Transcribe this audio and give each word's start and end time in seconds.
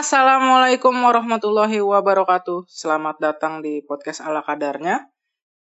Assalamualaikum 0.00 0.96
warahmatullahi 0.96 1.76
wabarakatuh. 1.84 2.64
Selamat 2.64 3.20
datang 3.20 3.60
di 3.60 3.84
podcast 3.84 4.24
ala 4.24 4.40
kadarnya. 4.40 5.12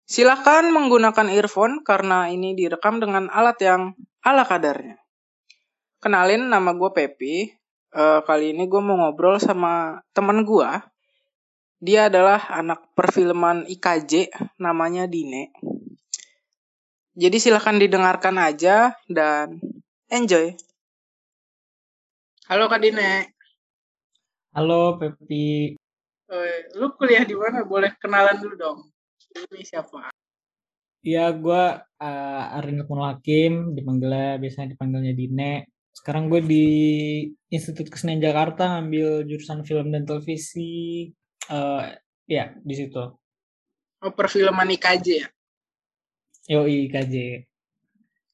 Silahkan 0.05 0.61
menggunakan 0.69 1.33
earphone 1.33 1.81
karena 1.81 2.29
ini 2.29 2.53
direkam 2.53 3.01
dengan 3.01 3.33
alat 3.33 3.57
yang 3.65 3.97
ala 4.21 4.45
kadarnya. 4.45 5.01
Kenalin 6.05 6.53
nama 6.53 6.77
gue 6.77 6.91
Pepi. 6.93 7.49
Uh, 7.97 8.21
kali 8.29 8.53
ini 8.53 8.69
gue 8.69 8.77
mau 8.77 9.01
ngobrol 9.09 9.41
sama 9.41 10.05
teman 10.13 10.45
gue. 10.45 10.69
Dia 11.81 12.13
adalah 12.13 12.45
anak 12.53 12.93
perfilman 12.93 13.65
IKJ, 13.65 14.37
namanya 14.61 15.09
Dine. 15.09 15.49
Jadi 17.17 17.41
silahkan 17.41 17.81
didengarkan 17.81 18.37
aja 18.37 19.01
dan 19.09 19.65
enjoy. 20.13 20.53
Halo 22.53 22.69
Kak 22.69 22.85
Dine. 22.85 23.36
Halo 24.57 24.97
Pepi. 24.97 25.77
Lu 26.81 26.89
kuliah 26.97 27.29
di 27.29 27.37
mana? 27.37 27.61
Boleh 27.61 27.93
kenalan 28.01 28.41
dulu 28.41 28.57
dong. 28.57 28.79
Ini 29.37 29.61
siapa? 29.61 30.09
Iya, 31.05 31.29
gue 31.37 31.65
uh, 31.85 32.57
Arin 32.57 32.81
Lukman 32.81 33.05
Hakim, 33.05 33.77
dipanggilnya 33.77 34.41
biasanya 34.41 34.73
dipanggilnya 34.73 35.13
Dine. 35.13 35.69
Sekarang 35.93 36.33
gue 36.33 36.41
di 36.41 36.67
Institut 37.53 37.93
Kesenian 37.93 38.25
Jakarta 38.25 38.81
ngambil 38.81 39.29
jurusan 39.29 39.61
film 39.69 39.93
dan 39.93 40.09
televisi. 40.09 41.13
Uh, 41.53 41.93
ya, 42.25 42.57
di 42.57 42.75
situ. 42.81 43.13
Oh, 44.01 44.13
perfilman 44.17 44.73
IKJ 44.73 45.07
ya? 45.21 45.29
Yo, 46.49 46.65
IKJ. 46.65 47.45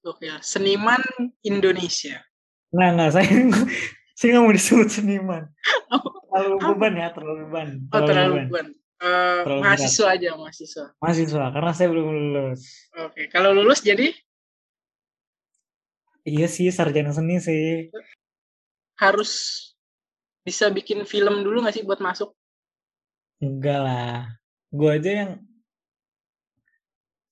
Oke, 0.07 0.31
seniman 0.39 1.03
Indonesia. 1.42 2.23
Nah, 2.70 2.95
nggak, 2.95 3.11
saya 3.11 3.27
saya 4.23 4.39
nggak 4.39 4.45
mau 4.47 4.55
disebut 4.55 4.87
seniman. 4.87 5.45
terlalu 6.31 6.56
beban 6.62 6.95
ya, 6.95 7.09
terlalu 7.11 7.37
beban. 7.42 7.69
Terlalu 7.91 7.91
oh, 7.91 8.06
terlalu 8.06 8.34
beban. 8.39 8.47
beban. 8.47 8.67
Uh, 9.03 9.41
terlalu 9.42 9.61
mahasiswa 9.67 10.06
beban. 10.06 10.14
aja, 10.14 10.31
mahasiswa. 10.39 10.87
Mahasiswa, 11.03 11.45
karena 11.51 11.73
saya 11.75 11.89
belum 11.91 12.06
lulus. 12.06 12.62
Oke, 13.03 13.27
kalau 13.34 13.51
lulus 13.51 13.83
jadi? 13.83 14.14
Iya 16.23 16.47
sih, 16.47 16.70
sarjana 16.70 17.11
seni 17.11 17.42
sih. 17.42 17.91
Harus 18.95 19.59
bisa 20.47 20.70
bikin 20.70 21.03
film 21.03 21.42
dulu 21.42 21.67
gak 21.67 21.75
sih 21.75 21.83
buat 21.83 21.98
masuk? 21.98 22.31
Enggak 23.42 23.81
lah. 23.83 24.31
Gue 24.70 25.03
aja 25.03 25.11
yang 25.27 25.31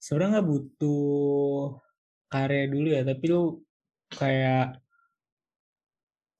sebenarnya 0.02 0.42
nggak 0.42 0.48
butuh 0.50 1.78
karya 2.26 2.66
dulu 2.66 2.88
ya, 2.90 3.06
tapi 3.06 3.24
lu 3.30 3.62
kayak 4.10 4.74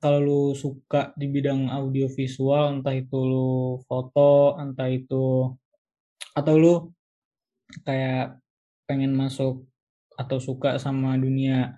kalau 0.01 0.19
lu 0.21 0.43
suka 0.57 1.13
di 1.15 1.29
bidang 1.29 1.69
audio 1.69 2.09
visual 2.09 2.81
entah 2.81 2.97
itu 2.97 3.19
lu 3.21 3.81
foto 3.85 4.57
entah 4.57 4.89
itu 4.89 5.55
atau 6.33 6.55
lu 6.57 6.75
kayak 7.85 8.41
pengen 8.89 9.13
masuk 9.15 9.69
atau 10.17 10.41
suka 10.41 10.81
sama 10.81 11.17
dunia 11.21 11.77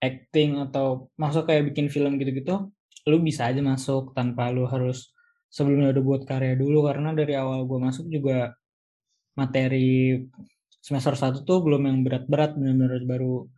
acting 0.00 0.56
atau 0.58 1.12
masuk 1.20 1.48
kayak 1.48 1.72
bikin 1.72 1.92
film 1.92 2.16
gitu-gitu 2.16 2.72
lu 3.08 3.16
bisa 3.20 3.48
aja 3.48 3.60
masuk 3.64 4.12
tanpa 4.12 4.52
lu 4.52 4.68
harus 4.68 5.12
sebelumnya 5.50 5.92
udah 5.92 6.04
buat 6.06 6.22
karya 6.24 6.54
dulu. 6.54 6.86
Karena 6.86 7.12
dari 7.12 7.34
awal 7.34 7.66
gue 7.66 7.78
masuk 7.82 8.06
juga 8.06 8.54
materi 9.34 10.16
semester 10.80 11.18
satu 11.18 11.44
tuh 11.44 11.60
belum 11.60 11.82
yang 11.90 11.98
berat-berat 12.06 12.56
benar-benar 12.56 13.02
baru 13.04 13.50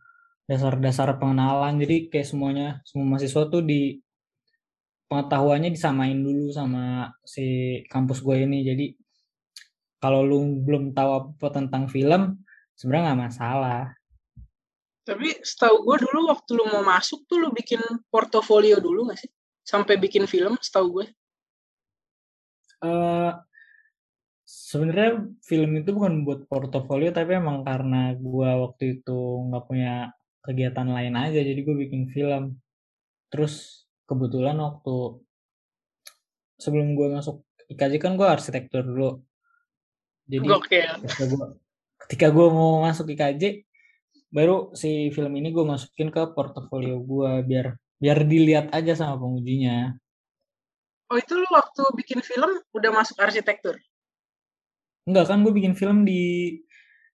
dasar-dasar 0.49 1.15
pengenalan. 1.17 1.79
Jadi 1.79 2.11
kayak 2.11 2.27
semuanya 2.27 2.67
semua 2.87 3.15
mahasiswa 3.15 3.43
tuh 3.47 3.63
di 3.63 3.99
pengetahuannya 5.07 5.69
disamain 5.69 6.17
dulu 6.17 6.49
sama 6.51 7.11
si 7.23 7.79
kampus 7.87 8.21
gue 8.23 8.43
ini. 8.43 8.63
Jadi 8.65 8.85
kalau 10.01 10.25
lu 10.25 10.63
belum 10.63 10.91
tahu 10.91 11.09
apa 11.11 11.47
tentang 11.53 11.87
film 11.87 12.43
sebenarnya 12.75 13.03
nggak 13.11 13.21
masalah. 13.29 13.83
Tapi 15.03 15.43
setahu 15.43 15.83
gue 15.83 15.97
dulu 16.07 16.31
waktu 16.31 16.49
lu 16.55 16.63
mau 16.71 16.83
masuk 16.83 17.27
tuh 17.27 17.43
lu 17.43 17.51
bikin 17.51 17.83
portofolio 18.07 18.79
dulu 18.79 19.11
gak 19.11 19.19
sih? 19.19 19.31
Sampai 19.63 19.99
bikin 19.99 20.31
film 20.31 20.55
setahu 20.63 21.03
gue 21.03 21.07
uh, 22.83 23.31
sebenarnya 24.43 25.31
film 25.41 25.71
itu 25.79 25.89
bukan 25.95 26.27
buat 26.27 26.45
portofolio 26.51 27.09
tapi 27.15 27.39
emang 27.39 27.63
karena 27.63 28.11
gue 28.13 28.49
waktu 28.67 28.99
itu 28.99 29.19
nggak 29.49 29.65
punya 29.65 30.11
kegiatan 30.43 30.85
lain 30.85 31.15
aja 31.15 31.39
jadi 31.39 31.59
gue 31.63 31.75
bikin 31.87 32.11
film. 32.11 32.59
Terus 33.31 33.87
kebetulan 34.05 34.59
waktu 34.59 35.23
sebelum 36.59 36.93
gue 36.93 37.07
masuk 37.15 37.41
IKJ 37.71 37.97
kan 37.97 38.19
gue 38.19 38.27
arsitektur 38.27 38.83
dulu. 38.83 39.23
Jadi 40.27 40.47
ketika 41.07 41.25
gue 41.31 41.45
ketika 42.05 42.27
gue 42.29 42.47
mau 42.51 42.83
masuk 42.83 43.07
IKJ 43.15 43.63
baru 44.33 44.75
si 44.75 45.09
film 45.15 45.33
ini 45.39 45.55
gue 45.55 45.63
masukin 45.63 46.11
ke 46.11 46.35
portofolio 46.35 46.99
gue 46.99 47.31
biar 47.47 47.79
biar 47.97 48.19
dilihat 48.27 48.67
aja 48.75 48.99
sama 48.99 49.15
pengujinya. 49.15 49.95
Oh 51.07 51.17
itu 51.19 51.37
lu 51.37 51.47
waktu 51.53 51.83
bikin 51.95 52.19
film 52.19 52.59
udah 52.75 52.91
masuk 52.91 53.15
arsitektur? 53.23 53.79
Enggak 55.07 55.31
kan 55.31 55.43
gue 55.43 55.53
bikin 55.55 55.75
film 55.75 56.03
di 56.03 56.59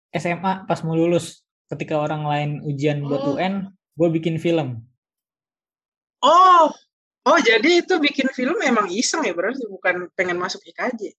SMA 0.09 0.65
pas 0.65 0.81
mau 0.81 0.97
lulus 0.97 1.45
ketika 1.69 2.01
orang 2.01 2.25
lain 2.25 2.49
ujian 2.65 3.05
buat 3.05 3.21
oh. 3.23 3.33
UN, 3.37 3.69
gue 3.95 4.09
bikin 4.09 4.41
film. 4.41 4.81
Oh, 6.19 6.73
oh 7.23 7.39
jadi 7.39 7.85
itu 7.85 7.95
bikin 8.01 8.27
film 8.33 8.59
emang 8.59 8.91
iseng 8.91 9.23
ya 9.23 9.31
berarti 9.31 9.63
bukan 9.69 10.09
pengen 10.17 10.35
masuk 10.41 10.59
IKJ. 10.65 11.15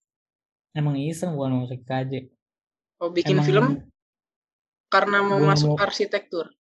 Emang 0.77 0.99
iseng 0.99 1.33
bukan 1.39 1.65
masuk 1.65 1.81
IKJ. 1.81 2.29
Oh 3.01 3.09
bikin 3.09 3.41
emang... 3.41 3.47
film 3.47 3.67
karena 4.91 5.23
mau 5.23 5.39
masuk 5.41 5.79
mau... 5.79 5.81
arsitektur. 5.81 6.51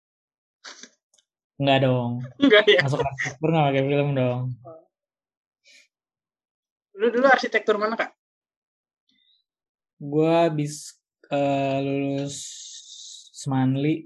Enggak 1.60 1.84
dong. 1.84 2.24
Enggak 2.40 2.64
ya. 2.70 2.80
Masuk 2.86 3.02
arsitektur 3.04 3.48
nggak 3.50 3.66
pakai 3.68 3.84
film 3.84 4.08
dong. 4.16 4.40
Lu 6.96 7.06
dulu 7.10 7.26
arsitektur 7.28 7.76
mana 7.76 7.98
kak? 7.98 8.14
Gue 10.00 10.32
habis 10.32 10.96
uh, 11.28 11.76
lulus 11.84 12.69
Semanli 13.40 14.04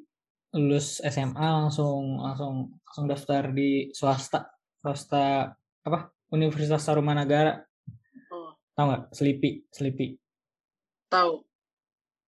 lulus 0.54 1.02
SMA 1.02 1.42
langsung 1.42 2.22
langsung 2.22 2.78
langsung 2.86 3.06
daftar 3.10 3.50
di 3.50 3.90
swasta 3.90 4.46
swasta 4.78 5.50
apa? 5.82 6.14
Universitas 6.30 6.86
Tarumanagara. 6.86 7.58
Oh. 8.30 8.54
tahu 8.78 8.84
nggak? 8.86 9.02
Selipi 9.10 9.66
Selipi. 9.74 10.14
Tahu 11.10 11.42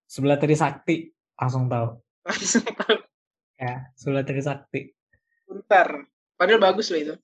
sebelah 0.06 0.38
Trisakti 0.38 1.10
langsung 1.34 1.66
tahu 1.66 1.98
langsung 2.26 2.62
tahu 2.62 2.96
ya 3.58 3.90
sebelah 3.98 4.22
Trisakti 4.22 4.94
bentar. 5.46 6.06
Padahal 6.36 6.60
bagus 6.60 6.92
loh 6.92 7.00
itu. 7.00 7.14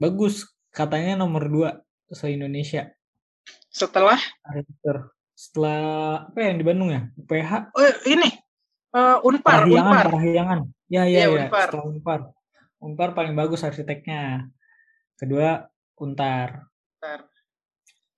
Bagus 0.00 0.48
katanya 0.74 1.22
nomor 1.22 1.46
dua 1.46 1.70
se 2.12 2.28
Indonesia 2.30 2.90
setelah 3.72 4.18
setelah 5.32 5.80
apa 6.28 6.38
yang 6.38 6.60
di 6.60 6.64
Bandung 6.66 6.90
ya? 6.90 7.08
UPH 7.16 7.72
oh 7.72 7.94
ini 8.10 8.41
Uh, 8.92 9.18
Unpar, 9.24 9.64
Parahyangan, 9.64 9.88
Unpar. 9.88 10.06
Parahyangan. 10.12 10.60
Ya, 10.92 11.02
ya, 11.08 11.24
ya. 11.24 11.48
Unpar. 11.48 11.68
Setelah 11.72 11.86
Unpar. 11.88 12.20
Unpar 12.76 13.08
paling 13.16 13.32
bagus 13.32 13.64
arsiteknya. 13.64 14.52
Kedua, 15.16 15.64
Untar. 15.96 16.68
Untar. 17.00 17.20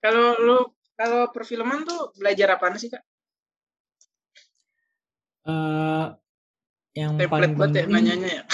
Kalau 0.03 0.35
lu 0.43 0.59
kalau 0.99 1.31
perfilman 1.31 1.87
tuh 1.87 2.11
belajar 2.19 2.59
apa 2.59 2.75
sih, 2.75 2.91
Kak? 2.91 3.03
Uh, 5.45 6.17
yang 6.97 7.19
Template 7.19 7.31
paling 7.31 7.55
penting, 7.59 7.85
ya, 7.85 7.91
nanyanya 7.91 8.31
ya. 8.41 8.45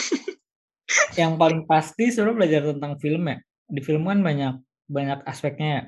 yang 1.20 1.38
paling 1.40 1.68
pasti 1.68 2.08
sebenarnya 2.10 2.36
belajar 2.36 2.60
tentang 2.74 2.92
film 3.00 3.22
ya. 3.28 3.36
Di 3.70 3.80
film 3.80 4.04
kan 4.08 4.20
banyak 4.20 4.54
banyak 4.90 5.20
aspeknya 5.24 5.68
ya. 5.72 5.84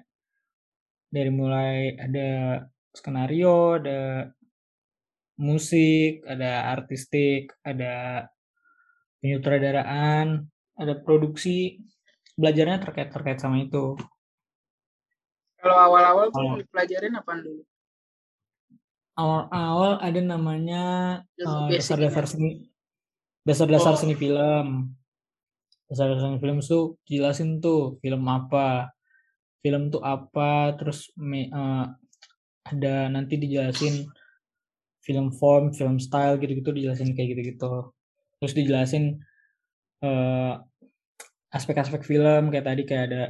Dari 1.12 1.30
mulai 1.32 1.96
ada 2.00 2.28
skenario, 2.92 3.80
ada 3.80 4.30
musik, 5.42 6.22
ada 6.22 6.70
artistik, 6.70 7.50
ada 7.66 8.26
penyutradaraan, 9.18 10.46
ada 10.78 10.94
produksi, 11.02 11.82
belajarnya 12.38 12.78
terkait 12.78 13.10
terkait 13.10 13.42
sama 13.42 13.58
itu. 13.58 13.98
Kalau 15.58 15.76
awal-awal 15.78 16.30
tuh 16.30 16.62
dipelajarin 16.62 17.18
apa 17.18 17.38
dulu? 17.38 17.62
Awal-awal 19.18 19.92
ada 20.02 20.20
namanya 20.22 20.84
uh, 21.42 21.68
dasar-dasar 21.70 22.24
seni, 22.26 22.70
dasar-dasar 23.42 23.94
oh. 23.94 23.98
seni 23.98 24.14
film. 24.14 24.94
Dasar-dasar 25.90 26.32
seni 26.32 26.40
film 26.42 26.58
tuh 26.64 26.98
jelasin 27.06 27.62
tuh 27.62 27.98
film 28.02 28.26
apa, 28.26 28.90
film 29.62 29.92
tuh 29.92 30.02
apa, 30.02 30.74
terus 30.74 31.14
uh, 31.18 31.86
ada 32.62 32.94
nanti 33.12 33.38
dijelasin 33.38 34.06
film 35.02 35.34
form, 35.34 35.74
film 35.74 35.98
style 35.98 36.38
gitu-gitu 36.38 36.70
dijelasin 36.70 37.12
kayak 37.12 37.36
gitu-gitu. 37.36 37.90
Terus 38.38 38.54
dijelasin 38.54 39.04
eh, 40.02 40.54
aspek-aspek 41.52 42.06
film 42.06 42.48
kayak 42.48 42.66
tadi 42.66 42.82
kayak 42.88 43.04
ada 43.10 43.22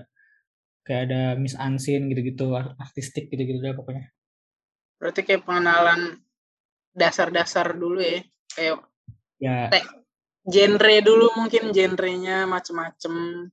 kayak 0.87 1.03
ada 1.11 1.23
miss 1.39 1.59
unseen 1.59 2.11
gitu-gitu 2.13 2.55
artistik 2.57 3.33
gitu-gitu 3.33 3.59
deh 3.59 3.75
pokoknya. 3.75 4.13
Berarti 5.01 5.21
kayak 5.27 5.43
pengenalan 5.43 6.23
dasar-dasar 6.93 7.73
dulu 7.75 7.99
ya 8.05 8.21
kayak 8.53 8.85
ya. 9.41 9.73
te- 9.73 9.89
genre 10.45 10.97
dulu 11.01 11.27
mungkin 11.39 11.73
genrenya 11.73 12.45
macem-macem. 12.45 13.49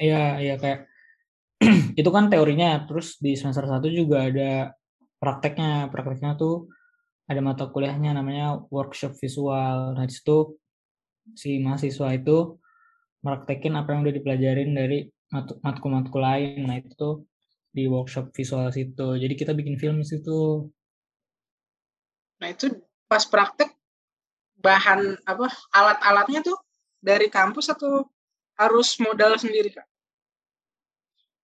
Iya 0.00 0.40
iya 0.40 0.54
kayak 0.56 0.88
itu 2.00 2.10
kan 2.10 2.26
teorinya 2.32 2.88
terus 2.88 3.20
di 3.22 3.36
semester 3.38 3.68
satu 3.68 3.86
juga 3.86 4.28
ada 4.28 4.72
prakteknya. 5.20 5.92
Prakteknya 5.92 6.34
tuh 6.34 6.72
ada 7.32 7.42
mata 7.42 7.64
kuliahnya 7.68 8.12
namanya 8.12 8.60
workshop 8.68 9.16
visual. 9.18 9.96
Nah 9.96 10.04
di 10.04 10.14
situ 10.14 10.56
si 11.32 11.58
mahasiswa 11.62 12.12
itu 12.12 12.58
meraktekin 13.22 13.74
apa 13.78 13.94
yang 13.94 14.04
udah 14.04 14.14
dipelajarin 14.14 14.70
dari 14.74 15.08
mat- 15.32 15.58
matkul-matkul 15.64 16.20
lain. 16.20 16.68
Nah 16.68 16.76
itu 16.78 16.92
tuh 16.94 17.14
di 17.72 17.88
workshop 17.88 18.30
visual 18.36 18.68
situ. 18.68 19.16
Jadi 19.16 19.34
kita 19.34 19.56
bikin 19.56 19.80
film 19.80 20.04
di 20.04 20.06
situ. 20.06 20.68
Nah 22.42 22.48
itu 22.52 22.68
pas 23.08 23.24
praktek 23.24 23.72
bahan 24.60 25.18
apa 25.24 25.48
alat-alatnya 25.74 26.44
tuh 26.44 26.58
dari 27.02 27.26
kampus 27.32 27.72
atau 27.72 28.06
harus 28.60 28.94
modal 29.00 29.34
sendiri 29.40 29.74
kak? 29.74 29.88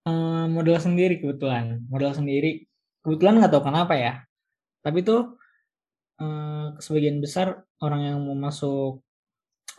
Eh, 0.09 0.47
modal 0.49 0.79
sendiri 0.79 1.21
kebetulan. 1.21 1.83
Modal 1.89 2.13
sendiri. 2.17 2.65
Kebetulan 3.05 3.41
nggak 3.41 3.53
tahu 3.53 3.65
kenapa 3.69 3.95
ya. 3.97 4.15
Tapi 4.85 5.05
tuh 5.05 5.37
eh, 6.23 6.67
sebagian 6.85 7.19
besar 7.25 7.47
orang 7.85 8.01
yang 8.09 8.19
mau 8.27 8.37
masuk 8.47 9.03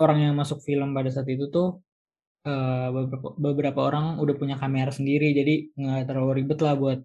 orang 0.03 0.19
yang 0.25 0.33
masuk 0.41 0.59
film 0.67 0.89
pada 0.97 1.09
saat 1.13 1.27
itu 1.27 1.45
tuh 1.55 1.67
eh, 2.47 2.87
beberapa, 2.95 3.29
beberapa 3.45 3.79
orang 3.89 4.05
udah 4.23 4.35
punya 4.41 4.55
kamera 4.61 4.91
sendiri 4.93 5.27
jadi 5.39 5.53
nggak 5.79 6.07
terlalu 6.09 6.31
ribet 6.43 6.59
lah 6.65 6.75
buat 6.81 6.99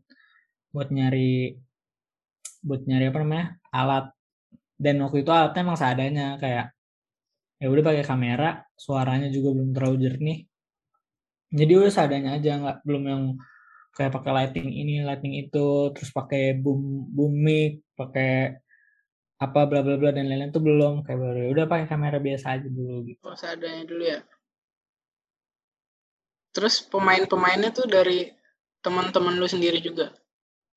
buat 0.75 0.89
nyari 0.91 1.55
buat 2.67 2.83
nyari 2.89 3.05
apa 3.13 3.19
namanya 3.23 3.47
alat. 3.71 4.05
Dan 4.85 4.97
waktu 5.05 5.23
itu 5.23 5.31
alatnya 5.31 5.61
emang 5.67 5.79
seadanya 5.79 6.27
kayak 6.43 6.67
ya 7.63 7.67
udah 7.73 7.85
pakai 7.87 8.05
kamera 8.11 8.49
suaranya 8.75 9.29
juga 9.31 9.49
belum 9.57 9.71
terlalu 9.77 9.97
jernih. 10.05 10.39
Jadi 11.55 11.73
udah 11.79 11.93
seadanya 11.95 12.31
aja 12.37 12.51
nggak 12.61 12.77
belum 12.87 13.05
yang 13.13 13.23
kayak 13.95 14.13
pakai 14.17 14.33
lighting 14.35 14.69
ini 14.75 14.93
lighting 15.07 15.35
itu 15.39 15.95
terus 15.95 16.11
pakai 16.11 16.59
boom 16.59 17.07
boom 17.15 17.33
mic 17.47 17.79
pakai 17.95 18.59
apa 19.43 19.67
bla 19.67 19.83
bla 19.83 19.99
bla 19.99 20.15
dan 20.15 20.31
lain-lain 20.31 20.55
tuh 20.55 20.63
belum 20.63 21.03
kayak 21.03 21.19
baru 21.19 21.39
ya 21.43 21.49
udah 21.51 21.65
pakai 21.67 21.87
kamera 21.91 22.19
biasa 22.23 22.47
aja 22.55 22.69
dulu 22.71 23.03
gitu. 23.11 23.21
Oh 23.27 23.35
seadanya 23.35 23.83
dulu 23.83 24.05
ya. 24.07 24.21
Terus 26.55 26.87
pemain-pemainnya 26.87 27.75
tuh 27.75 27.91
dari 27.91 28.31
teman-teman 28.79 29.35
lu 29.35 29.49
sendiri 29.51 29.83
juga? 29.83 30.15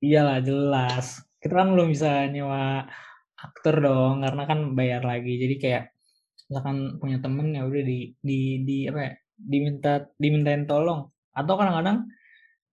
Iyalah 0.02 0.42
jelas. 0.42 1.22
Kita 1.38 1.54
kan 1.54 1.70
belum 1.78 1.94
bisa 1.94 2.26
nyewa 2.34 2.82
aktor 3.38 3.86
dong 3.86 4.26
karena 4.26 4.44
kan 4.50 4.60
bayar 4.74 5.06
lagi. 5.06 5.38
Jadi 5.38 5.56
kayak 5.62 5.94
misalkan 6.50 6.98
punya 6.98 7.22
temen 7.22 7.54
ya 7.54 7.62
udah 7.62 7.84
di 7.86 8.18
di 8.18 8.66
di 8.66 8.78
apa 8.90 9.00
ya 9.06 9.14
diminta 9.38 9.94
dimintain 10.18 10.66
tolong. 10.66 11.06
Atau 11.30 11.54
kadang-kadang 11.62 12.10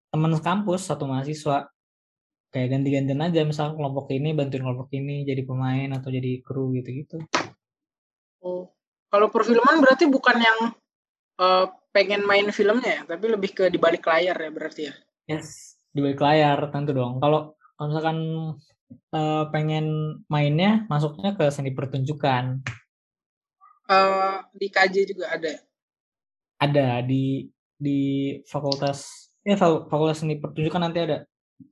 teman 0.09 0.33
kampus 0.41 0.89
satu 0.89 1.05
mahasiswa 1.05 1.74
kayak 2.55 2.71
ganti-gantian 2.71 3.19
aja 3.19 3.43
misal 3.43 3.75
kelompok 3.75 4.15
ini 4.15 4.31
bantuin 4.31 4.62
kelompok 4.62 4.95
ini 4.95 5.27
jadi 5.27 5.43
pemain 5.43 5.91
atau 5.99 6.15
jadi 6.15 6.39
kru 6.47 6.71
gitu-gitu. 6.79 7.19
Oh. 8.39 8.71
Kalau 9.11 9.31
perfilman 9.31 9.83
berarti 9.83 10.06
bukan 10.06 10.39
yang 10.39 10.59
eh, 11.43 11.67
pengen 11.91 12.23
main 12.23 12.47
filmnya 12.55 13.03
ya 13.03 13.03
tapi 13.11 13.27
lebih 13.27 13.51
ke 13.51 13.65
di 13.67 13.79
balik 13.83 14.06
layar 14.06 14.39
ya 14.39 14.51
berarti 14.55 14.83
ya? 14.87 14.95
Yes 15.27 15.75
di 15.91 15.99
balik 15.99 16.23
layar 16.23 16.71
tentu 16.71 16.95
dong. 16.95 17.19
Kalau 17.19 17.59
kalau 17.75 17.89
misalkan 17.91 18.19
eh, 19.11 19.45
pengen 19.50 19.87
mainnya 20.31 20.87
masuknya 20.87 21.35
ke 21.35 21.50
seni 21.50 21.75
pertunjukan. 21.75 22.62
Eh, 23.91 24.37
di 24.55 24.67
KJ 24.71 24.95
juga 25.11 25.35
ada 25.35 25.50
ya? 25.50 25.61
ada 26.65 27.03
di 27.05 27.50
di 27.75 28.00
fakultas 28.47 29.31
ya 29.45 29.59
fak- 29.59 29.91
fakultas 29.91 30.23
seni 30.23 30.39
pertunjukan 30.39 30.81
nanti 30.81 30.99
ada 31.05 31.19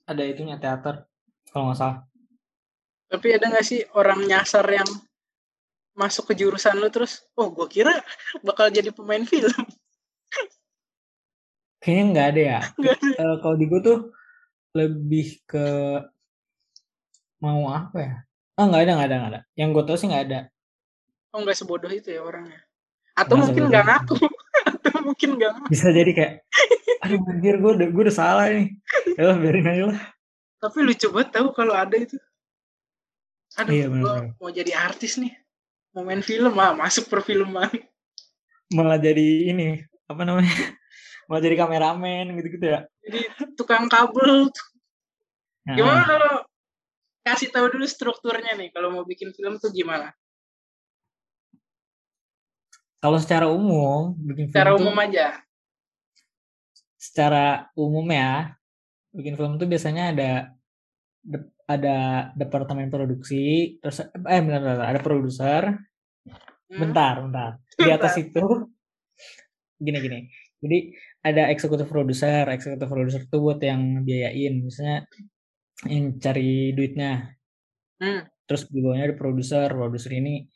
ada 0.06 0.22
itunya 0.26 0.56
teater 0.58 1.06
kalau 1.52 1.70
nggak 1.70 1.78
salah. 1.78 1.98
Tapi 3.12 3.26
ada 3.36 3.46
nggak 3.52 3.66
sih 3.66 3.80
orang 3.92 4.24
nyasar 4.24 4.64
yang 4.68 4.88
masuk 5.92 6.32
ke 6.32 6.34
jurusan 6.40 6.80
lu 6.80 6.88
terus 6.88 7.28
oh 7.36 7.52
gue 7.52 7.68
kira 7.68 7.92
bakal 8.40 8.72
jadi 8.72 8.88
pemain 8.92 9.22
film. 9.28 9.52
Kayaknya 11.82 12.04
nggak 12.14 12.28
ada 12.32 12.42
ya. 12.42 12.60
Eh, 13.20 13.36
kalau 13.44 13.56
di 13.60 13.68
gue 13.68 13.80
tuh 13.84 13.98
lebih 14.72 15.44
ke 15.44 15.66
mau 17.44 17.68
apa 17.68 17.98
ya? 18.00 18.14
Oh 18.56 18.70
nggak 18.70 18.82
ada 18.88 18.92
nggak 18.96 19.08
ada 19.08 19.16
nggak 19.20 19.32
ada. 19.36 19.40
Yang 19.58 19.68
gue 19.76 19.82
tau 19.84 19.96
sih 20.00 20.08
nggak 20.08 20.24
ada. 20.30 20.40
Oh 21.36 21.44
nggak 21.44 21.56
sebodoh 21.58 21.92
itu 21.92 22.08
ya 22.08 22.24
orangnya. 22.24 22.60
Atau 23.12 23.36
Nggak 23.36 23.44
mungkin 23.52 23.64
nggak 23.68 23.84
ngaku. 23.84 24.14
Atau 24.72 24.96
mungkin 25.04 25.28
nggak 25.36 25.52
bisa 25.68 25.92
jadi 25.92 26.12
kayak 26.16 26.34
aduh 27.02 27.18
anjir 27.26 27.58
gue 27.58 27.72
udah 27.82 27.88
gue 27.90 28.02
udah 28.06 28.14
salah 28.14 28.46
nih 28.46 28.78
ya 29.18 29.34
biarin 29.34 29.66
aja 29.66 29.84
lah. 29.90 30.00
Tapi 30.62 30.78
lucu 30.86 31.10
banget 31.10 31.28
tahu 31.34 31.50
kalau 31.50 31.74
ada 31.74 31.96
itu. 31.98 32.14
Aduh 33.58 33.74
Iya, 33.74 33.86
gue 33.90 34.14
mau 34.38 34.50
jadi 34.54 34.72
artis 34.78 35.18
nih. 35.18 35.34
Mau 35.92 36.06
main 36.06 36.22
film 36.22 36.54
ah 36.62 36.72
masuk 36.72 37.10
perfilman. 37.10 37.68
Malah 38.70 39.02
jadi 39.02 39.50
ini 39.50 39.82
apa 40.06 40.22
namanya? 40.22 40.48
Malah 41.28 41.42
jadi 41.42 41.56
kameramen 41.58 42.38
gitu-gitu 42.38 42.66
ya. 42.70 42.86
Jadi 43.02 43.20
tukang 43.58 43.90
kabel 43.90 44.48
Nah, 45.62 45.78
gimana 45.78 46.02
kalau 46.02 46.34
kasih 47.22 47.54
tahu 47.54 47.70
dulu 47.70 47.86
strukturnya 47.86 48.58
nih 48.58 48.74
kalau 48.74 48.90
mau 48.90 49.06
bikin 49.06 49.30
film 49.30 49.62
tuh 49.62 49.70
gimana? 49.70 50.10
Kalau 52.98 53.18
secara 53.22 53.46
umum 53.46 54.18
bikin 54.18 54.50
film 54.50 54.54
secara 54.58 54.74
tuh 54.74 54.82
umum 54.82 54.96
aja 54.98 55.38
secara 57.12 57.68
umum 57.76 58.08
ya 58.08 58.56
bikin 59.12 59.36
film 59.36 59.60
tuh 59.60 59.68
biasanya 59.68 60.16
ada 60.16 60.30
de- 61.20 61.52
ada 61.68 61.96
departemen 62.32 62.88
produksi 62.88 63.76
terus 63.84 64.00
eh 64.00 64.40
bentar, 64.40 64.60
bentar, 64.64 64.88
ada 64.88 65.00
produser. 65.04 65.62
Hmm, 66.72 66.78
bentar 66.80 67.14
bentar. 67.20 67.50
Di 67.76 67.90
atas 67.92 68.16
itu 68.16 68.40
gini 69.76 69.98
gini. 70.00 70.18
Jadi 70.64 70.78
ada 71.28 71.52
eksekutif 71.52 71.84
produser 71.92 72.48
eksekutif 72.48 72.88
produser 72.88 73.22
tuh 73.28 73.40
buat 73.44 73.60
yang 73.60 74.00
biayain. 74.08 74.64
Misalnya 74.64 75.04
yang 75.84 76.16
cari 76.16 76.72
duitnya. 76.72 77.36
Hmm. 78.02 78.26
terus 78.42 78.66
di 78.66 78.82
bawahnya 78.82 79.14
ada 79.14 79.16
produser 79.22 79.68
produser 79.70 80.12
ini 80.18 80.50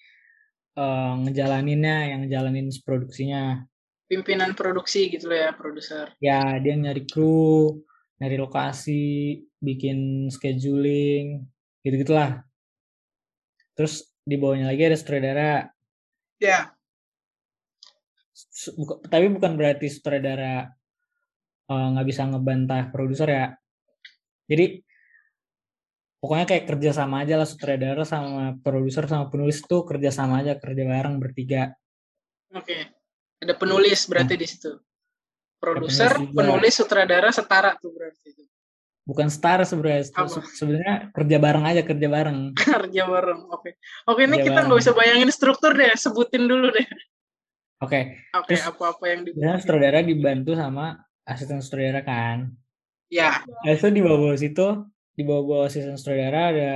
eh, 0.75 1.13
ngejalaninnya 1.23 1.97
yang 2.11 2.19
ngejalanin 2.27 2.67
produksinya 2.83 3.63
pimpinan 4.07 4.55
produksi 4.55 5.11
gitu 5.11 5.31
loh 5.31 5.39
ya 5.39 5.51
produser. 5.53 6.15
Ya 6.23 6.59
dia 6.63 6.75
nyari 6.79 7.05
kru 7.07 7.83
nyari 8.17 8.37
lokasi 8.41 9.43
bikin 9.61 10.31
scheduling 10.33 11.45
gitu 11.85 11.95
gitulah 12.01 12.47
terus 13.77 14.09
di 14.25 14.41
bawahnya 14.41 14.73
lagi 14.73 14.83
ada 14.89 14.97
sutradara. 14.97 15.53
Ya. 16.41 16.73
Buka- 18.73 19.05
tapi 19.07 19.29
bukan 19.29 19.53
berarti 19.61 19.87
sutradara 19.93 20.73
eh, 21.67 21.87
nggak 21.93 22.07
bisa 22.09 22.25
ngebantah 22.25 22.89
produser 22.89 23.29
ya. 23.29 23.47
Jadi 24.49 24.81
pokoknya 26.23 26.47
kayak 26.49 26.65
kerja 26.65 26.91
sama 26.97 27.23
aja 27.27 27.37
lah 27.37 27.45
sutradara 27.45 28.03
sama 28.09 28.57
produser 28.65 29.05
sama 29.05 29.29
penulis 29.29 29.61
tuh 29.67 29.85
kerja 29.85 30.09
sama 30.09 30.41
aja 30.41 30.57
kerja 30.57 30.83
bareng 30.89 31.21
bertiga. 31.21 31.77
Oke 32.57 32.96
ada 33.43 33.55
penulis 33.57 34.09
berarti 34.09 34.35
di 34.37 34.47
situ. 34.49 34.73
Produser 35.57 36.17
penulis 36.33 36.77
sutradara 36.77 37.33
setara 37.33 37.77
tuh 37.81 37.93
berarti 37.93 38.33
itu. 38.33 38.45
Bukan 39.07 39.31
setara 39.31 39.63
sebenarnya 39.63 40.11
sebenarnya 40.51 40.95
kerja 41.15 41.37
bareng 41.39 41.65
aja 41.65 41.83
kerja 41.87 42.09
bareng. 42.11 42.39
Kerja 42.59 43.03
bareng 43.07 43.41
oke. 43.55 43.71
Oke 44.11 44.21
ini 44.27 44.37
Kerja 44.43 44.47
kita 44.51 44.59
nggak 44.67 44.79
bisa 44.83 44.93
bayangin 44.99 45.31
struktur 45.31 45.73
deh 45.79 45.95
sebutin 45.95 46.51
dulu 46.51 46.75
deh. 46.75 46.87
Oke 47.85 48.19
oke 48.35 48.51
Terus- 48.51 48.67
apa-apa 48.67 49.05
yang 49.07 49.21
di 49.23 49.31
biasanya 49.37 49.61
sutradara 49.63 50.01
dibantu 50.03 50.53
sama 50.59 50.99
asisten 51.23 51.63
sutradara 51.63 52.03
kan? 52.03 52.51
Ya. 53.07 53.47
Nah, 53.63 53.71
itu 53.71 53.87
di 53.95 54.03
bawah 54.03 54.35
situ 54.35 54.67
di 55.15 55.23
bawah 55.23 55.71
asisten 55.71 55.95
sutradara 55.95 56.43
ada 56.51 56.71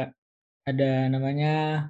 ada 0.70 0.90
namanya 1.10 1.88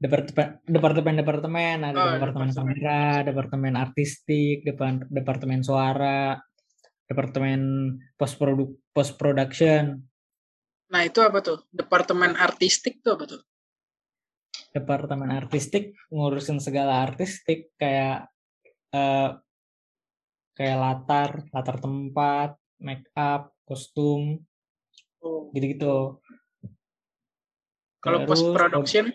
departemen 0.00 0.64
departemen 0.64 1.14
departemen 1.20 1.78
ada 1.84 2.00
Oh, 2.00 2.12
departemen 2.16 2.50
kamera 2.56 3.20
departemen 3.20 3.74
artistik 3.76 4.64
depan 4.64 5.04
departemen 5.12 5.60
suara 5.60 6.40
departemen 7.04 7.60
post 8.16 8.40
produk 8.40 8.72
post 8.96 9.20
production 9.20 10.00
nah 10.90 11.04
itu 11.04 11.20
apa 11.20 11.44
tuh 11.44 11.68
departemen 11.70 12.34
artistik 12.34 13.04
tuh 13.04 13.20
apa 13.20 13.24
tuh 13.28 13.42
departemen 14.72 15.30
artistik 15.30 15.94
ngurusin 16.08 16.58
segala 16.58 17.04
artistik 17.04 17.70
kayak 17.76 18.26
eh, 18.96 19.30
kayak 20.56 20.76
latar 20.80 21.30
latar 21.52 21.76
tempat 21.78 22.56
make 22.80 23.06
up, 23.14 23.52
kostum, 23.68 24.40
Oh. 25.20 25.52
gitu-gitu. 25.52 26.16
Kalau 28.00 28.24
post 28.24 28.48
production? 28.56 29.12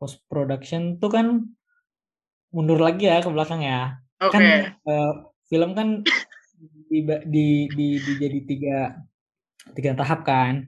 Post 0.00 0.24
production 0.32 0.96
tuh 0.96 1.12
kan 1.12 1.26
mundur 2.50 2.80
lagi 2.80 3.06
ya 3.06 3.20
ke 3.20 3.28
belakang 3.28 3.60
ya. 3.60 4.00
Oke. 4.24 4.32
Kan 4.32 4.42
eh, 4.74 5.12
film 5.52 5.70
kan 5.76 5.88
di, 6.88 7.04
di, 7.04 7.68
di, 7.68 7.86
di 8.00 8.12
jadi 8.16 8.38
tiga 8.48 8.78
tiga 9.76 9.92
tahap 9.94 10.24
kan. 10.24 10.64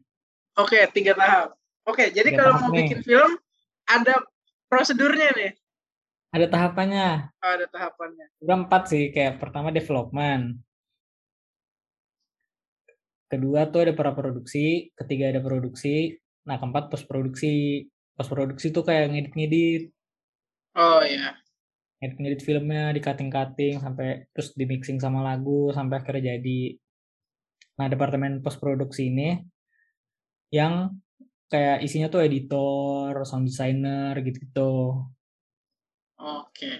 Oke, 0.60 0.84
tiga 0.92 1.16
tahap. 1.16 1.56
Oke, 1.82 2.14
jadi 2.14 2.30
Tiga 2.30 2.46
kalau 2.46 2.54
mau 2.62 2.70
nih. 2.70 2.86
bikin 2.86 3.00
film 3.02 3.32
ada 3.90 4.22
prosedurnya 4.70 5.34
nih. 5.34 5.52
Ada 6.32 6.46
tahapannya. 6.48 7.08
Oh, 7.42 7.52
ada 7.52 7.66
tahapannya. 7.68 8.26
Udah 8.40 8.56
empat 8.62 8.82
sih, 8.88 9.10
kayak 9.10 9.42
pertama 9.42 9.74
development. 9.74 10.62
Kedua 13.26 13.64
tuh 13.72 13.88
ada 13.88 13.92
praproduksi, 13.96 14.92
ketiga 14.92 15.32
ada 15.32 15.40
produksi, 15.40 16.20
nah 16.44 16.60
keempat 16.60 16.92
post 16.92 17.08
produksi. 17.08 17.88
Post 18.16 18.28
produksi 18.32 18.66
tuh 18.76 18.84
kayak 18.84 19.08
ngedit-ngedit, 19.12 19.82
Oh 20.76 21.00
ya. 21.04 21.36
ngedit-ngedit 22.00 22.40
filmnya, 22.44 22.92
di 22.96 23.00
cutting-cutting 23.00 23.80
sampai 23.80 24.28
terus 24.32 24.52
di 24.58 24.64
mixing 24.68 24.98
sama 25.00 25.20
lagu 25.24 25.72
sampai 25.72 25.96
akhirnya 26.00 26.36
jadi. 26.36 26.76
Nah, 27.80 27.86
departemen 27.88 28.44
post 28.44 28.60
produksi 28.60 29.08
ini 29.08 29.40
yang 30.52 30.92
kayak 31.48 31.80
isinya 31.84 32.12
tuh 32.12 32.20
editor, 32.24 33.12
sound 33.24 33.48
designer 33.48 34.12
gitu-gitu. 34.20 35.08
Oke. 36.20 36.72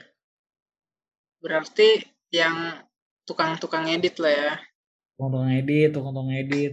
Berarti 1.41 2.05
yang 2.29 2.85
tukang-tukang 3.25 3.89
edit 3.89 4.21
lah 4.21 4.33
ya. 4.33 4.55
tukang 5.17 5.49
edit, 5.55 5.89
tukang 5.97 6.29
edit. 6.35 6.73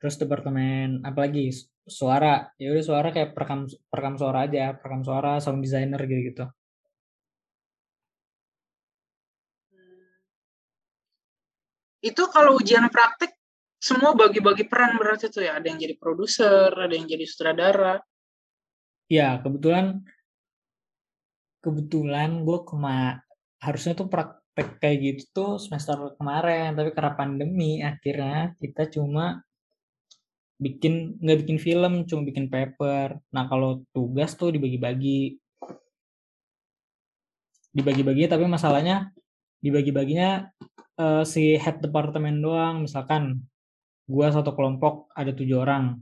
Terus 0.00 0.16
departemen 0.20 1.02
apa 1.02 1.26
lagi? 1.26 1.50
Su- 1.52 1.68
Suara. 1.86 2.50
Ya 2.58 2.74
udah 2.74 2.84
suara 2.84 3.08
kayak 3.14 3.30
perekam 3.30 3.70
perekam 3.86 4.14
suara 4.18 4.50
aja, 4.50 4.74
perekam 4.74 5.06
suara, 5.06 5.38
sound 5.38 5.62
designer 5.62 6.02
gitu-gitu. 6.02 6.50
Itu 12.02 12.22
kalau 12.30 12.58
ujian 12.58 12.90
praktek 12.90 13.38
semua 13.78 14.18
bagi-bagi 14.18 14.66
peran 14.66 14.98
berarti 14.98 15.30
tuh 15.30 15.46
ya. 15.46 15.58
Ada 15.62 15.66
yang 15.70 15.78
jadi 15.78 15.94
produser, 15.94 16.74
ada 16.74 16.90
yang 16.90 17.06
jadi 17.06 17.22
sutradara. 17.22 18.02
Ya, 19.06 19.38
kebetulan 19.38 20.02
kebetulan 21.62 22.46
gue 22.46 22.58
kema 22.66 23.22
harusnya 23.62 23.94
tuh 23.94 24.06
praktek 24.06 24.82
kayak 24.82 24.98
gitu 25.02 25.22
tuh 25.30 25.50
semester 25.62 26.14
kemarin, 26.18 26.74
tapi 26.74 26.90
karena 26.90 27.12
pandemi 27.14 27.82
akhirnya 27.82 28.54
kita 28.58 28.90
cuma 28.90 29.42
bikin 30.56 31.20
nggak 31.20 31.38
bikin 31.44 31.58
film, 31.60 31.92
cuma 32.08 32.24
bikin 32.24 32.48
paper. 32.48 33.20
Nah, 33.32 33.44
kalau 33.48 33.84
tugas 33.92 34.32
tuh 34.36 34.52
dibagi-bagi. 34.52 35.36
Dibagi-bagi 37.76 38.24
tapi 38.32 38.44
masalahnya 38.48 39.12
dibagi-baginya 39.60 40.48
eh, 40.96 41.24
si 41.28 41.60
head 41.60 41.84
departemen 41.84 42.40
doang. 42.40 42.88
Misalkan 42.88 43.44
gua 44.08 44.32
satu 44.32 44.56
kelompok 44.56 45.12
ada 45.12 45.32
tujuh 45.36 45.60
orang. 45.60 46.00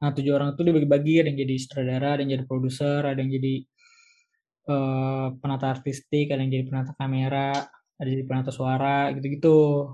Nah, 0.00 0.10
tujuh 0.16 0.32
orang 0.32 0.56
itu 0.56 0.64
dibagi-bagi, 0.64 1.20
ada 1.20 1.28
yang 1.28 1.40
jadi 1.44 1.54
sutradara, 1.60 2.08
ada 2.16 2.20
yang 2.24 2.32
jadi 2.40 2.44
produser, 2.48 3.00
ada 3.04 3.20
yang 3.20 3.32
jadi 3.36 3.54
eh, 4.68 5.26
penata 5.40 5.66
artistik, 5.76 6.32
ada 6.32 6.40
yang 6.40 6.52
jadi 6.52 6.64
penata 6.68 6.92
kamera, 6.96 7.52
ada 8.00 8.06
yang 8.08 8.24
jadi 8.24 8.28
penata 8.28 8.50
suara, 8.52 9.12
gitu-gitu. 9.12 9.92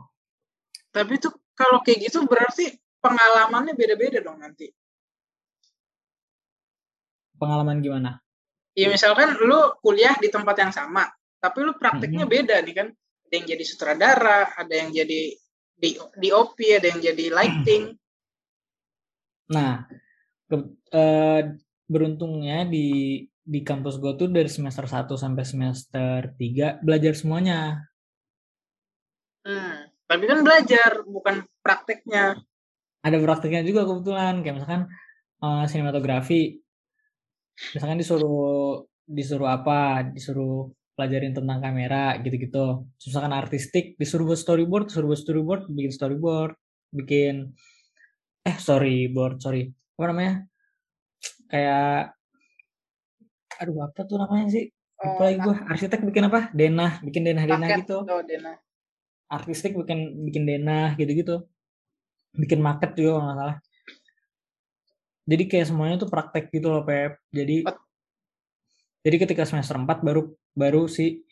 Tapi 0.95 1.13
itu 1.19 1.29
kalau 1.57 1.81
kayak 1.81 2.13
gitu 2.13 2.29
berarti 2.29 2.77
pengalamannya 3.01 3.73
beda-beda 3.73 4.21
dong 4.21 4.39
nanti. 4.39 4.69
Pengalaman 7.37 7.81
gimana? 7.81 8.21
Ya 8.77 8.93
misalkan 8.93 9.41
lu 9.41 9.57
kuliah 9.81 10.17
di 10.21 10.29
tempat 10.29 10.57
yang 10.61 10.73
sama, 10.73 11.09
tapi 11.41 11.65
lu 11.65 11.73
prakteknya 11.81 12.29
Mhm. 12.29 12.33
beda 12.33 12.57
nih 12.61 12.75
kan. 12.77 12.89
Ada 13.27 13.35
yang 13.41 13.47
jadi 13.49 13.65
sutradara, 13.65 14.41
ada 14.53 14.75
yang 14.77 14.93
jadi 14.93 15.21
di 15.77 15.91
DOP, 15.97 16.57
ada 16.77 16.87
yang 16.93 17.01
jadi 17.01 17.25
lighting. 17.33 17.97
Nah, 19.53 19.85
ke- 20.49 20.73
eh, 20.93 21.41
beruntungnya 21.89 22.69
di 22.69 22.87
di 23.47 23.63
kampus 23.63 24.03
gue 24.03 24.11
tuh 24.19 24.27
dari 24.27 24.51
semester 24.51 24.91
1 24.91 25.15
sampai 25.15 25.47
semester 25.47 26.35
3 26.35 26.83
belajar 26.83 27.15
semuanya. 27.15 27.79
Tapi 30.07 30.25
kan 30.25 30.39
belajar, 30.47 31.03
bukan 31.03 31.43
prakteknya. 31.61 32.39
Ada 33.03 33.19
prakteknya 33.19 33.63
juga 33.67 33.87
kebetulan, 33.87 34.43
kayak 34.43 34.55
misalkan 34.63 34.83
eh, 35.43 35.65
sinematografi. 35.67 36.63
Misalkan 37.75 37.99
disuruh 37.99 38.87
disuruh 39.07 39.49
apa? 39.51 40.07
Disuruh 40.15 40.71
pelajarin 40.97 41.37
tentang 41.37 41.61
kamera 41.61 42.17
gitu-gitu. 42.25 42.89
Misalkan 42.97 43.35
artistik 43.37 43.99
disuruh 44.01 44.33
buat 44.33 44.41
storyboard, 44.41 44.89
disuruh 44.89 45.13
buat 45.13 45.21
storyboard, 45.21 45.63
bikin 45.69 45.93
storyboard, 45.93 46.55
bikin 46.95 47.35
eh 48.47 48.57
storyboard, 48.57 49.43
sorry. 49.43 49.69
Apa 49.99 50.05
namanya? 50.15 50.35
Kayak 51.51 52.17
aduh 53.57 53.77
apa 53.85 54.01
tuh 54.05 54.17
namanya 54.21 54.49
sih? 54.53 54.65
Oh, 54.97 55.21
lagi 55.21 55.37
gue 55.37 55.57
arsitek 55.69 56.01
bikin 56.09 56.33
apa? 56.33 56.49
Denah, 56.57 57.05
bikin 57.05 57.29
denah-denah 57.29 57.69
Paket. 57.69 57.79
gitu. 57.85 57.99
Oh, 58.09 58.25
Dena. 58.25 58.57
Artistik 59.27 59.75
bikin 59.75 60.27
bikin 60.27 60.45
denah 60.47 60.95
gitu-gitu. 60.95 61.47
Bikin 62.37 62.61
market 62.63 62.95
juga 62.95 63.17
kalau 63.19 63.25
nggak 63.27 63.39
salah. 63.41 63.57
Jadi 65.27 65.43
kayak 65.51 65.67
semuanya 65.67 65.97
tuh 65.99 66.11
praktek 66.11 66.55
gitu 66.55 66.71
loh, 66.71 66.87
Pep. 66.87 67.19
Jadi 67.35 67.67
Ot- 67.67 67.83
jadi 69.03 69.17
ketika 69.23 69.43
semester 69.47 69.75
4 69.79 70.03
baru 70.03 70.23
baru 70.55 70.87
sih 70.87 71.23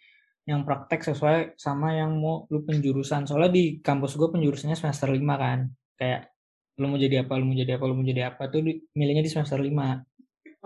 yang 0.47 0.63
praktek 0.67 1.01
sesuai 1.07 1.57
sama 1.57 1.95
yang 1.95 2.19
mau 2.19 2.45
lu 2.51 2.63
penjurusan. 2.67 3.25
Soalnya 3.25 3.51
di 3.55 3.65
kampus 3.81 4.19
gue 4.19 4.29
penjurusannya 4.31 4.75
semester 4.77 5.09
5 5.11 5.35
kan. 5.39 5.71
Kayak 5.95 6.35
lu 6.83 6.91
mau 6.91 6.99
jadi 6.99 7.23
apa, 7.23 7.39
lu 7.39 7.47
mau 7.47 7.57
jadi 7.57 7.79
apa, 7.79 7.85
lu 7.87 7.95
mau 7.95 8.07
jadi 8.07 8.23
apa 8.35 8.43
tuh 8.51 8.61
di- 8.67 8.83
milihnya 8.99 9.23
di 9.23 9.31
semester 9.31 9.59
5. 9.63 10.03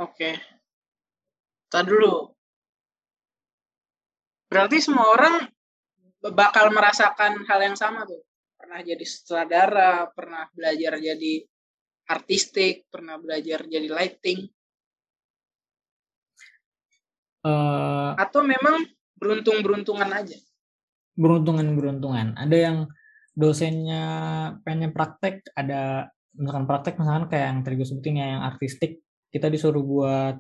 Oke. 0.01 0.31
Tadi 1.69 1.89
dulu. 1.93 2.33
Berarti 4.49 4.81
semua 4.81 5.13
orang 5.13 5.35
bakal 6.23 6.71
merasakan 6.75 7.43
hal 7.47 7.61
yang 7.63 7.77
sama 7.79 8.07
tuh. 8.07 8.23
Pernah 8.59 8.83
jadi 8.83 9.05
sutradara, 9.07 10.11
pernah 10.11 10.51
belajar 10.51 10.99
jadi 10.99 11.35
artistik, 12.09 12.91
pernah 12.91 13.21
belajar 13.21 13.69
jadi 13.69 13.87
lighting, 13.87 14.51
Eh 17.49 18.11
atau 18.19 18.43
memang 18.43 18.83
beruntung-beruntungan 19.19 20.11
aja. 20.11 20.39
beruntungan-beruntungan. 21.19 22.39
Ada 22.39 22.57
yang 22.71 22.79
dosennya 23.35 24.05
pengen 24.63 24.95
praktek, 24.95 25.51
ada 25.51 26.07
misalkan 26.39 26.63
praktek 26.71 26.95
misalkan 26.95 27.27
kayak 27.27 27.47
yang 27.51 27.59
tadi 27.67 27.75
gue 27.75 27.89
sebutin 27.91 28.23
ya 28.23 28.27
yang 28.39 28.43
artistik, 28.47 29.03
kita 29.35 29.51
disuruh 29.51 29.83
buat 29.83 30.39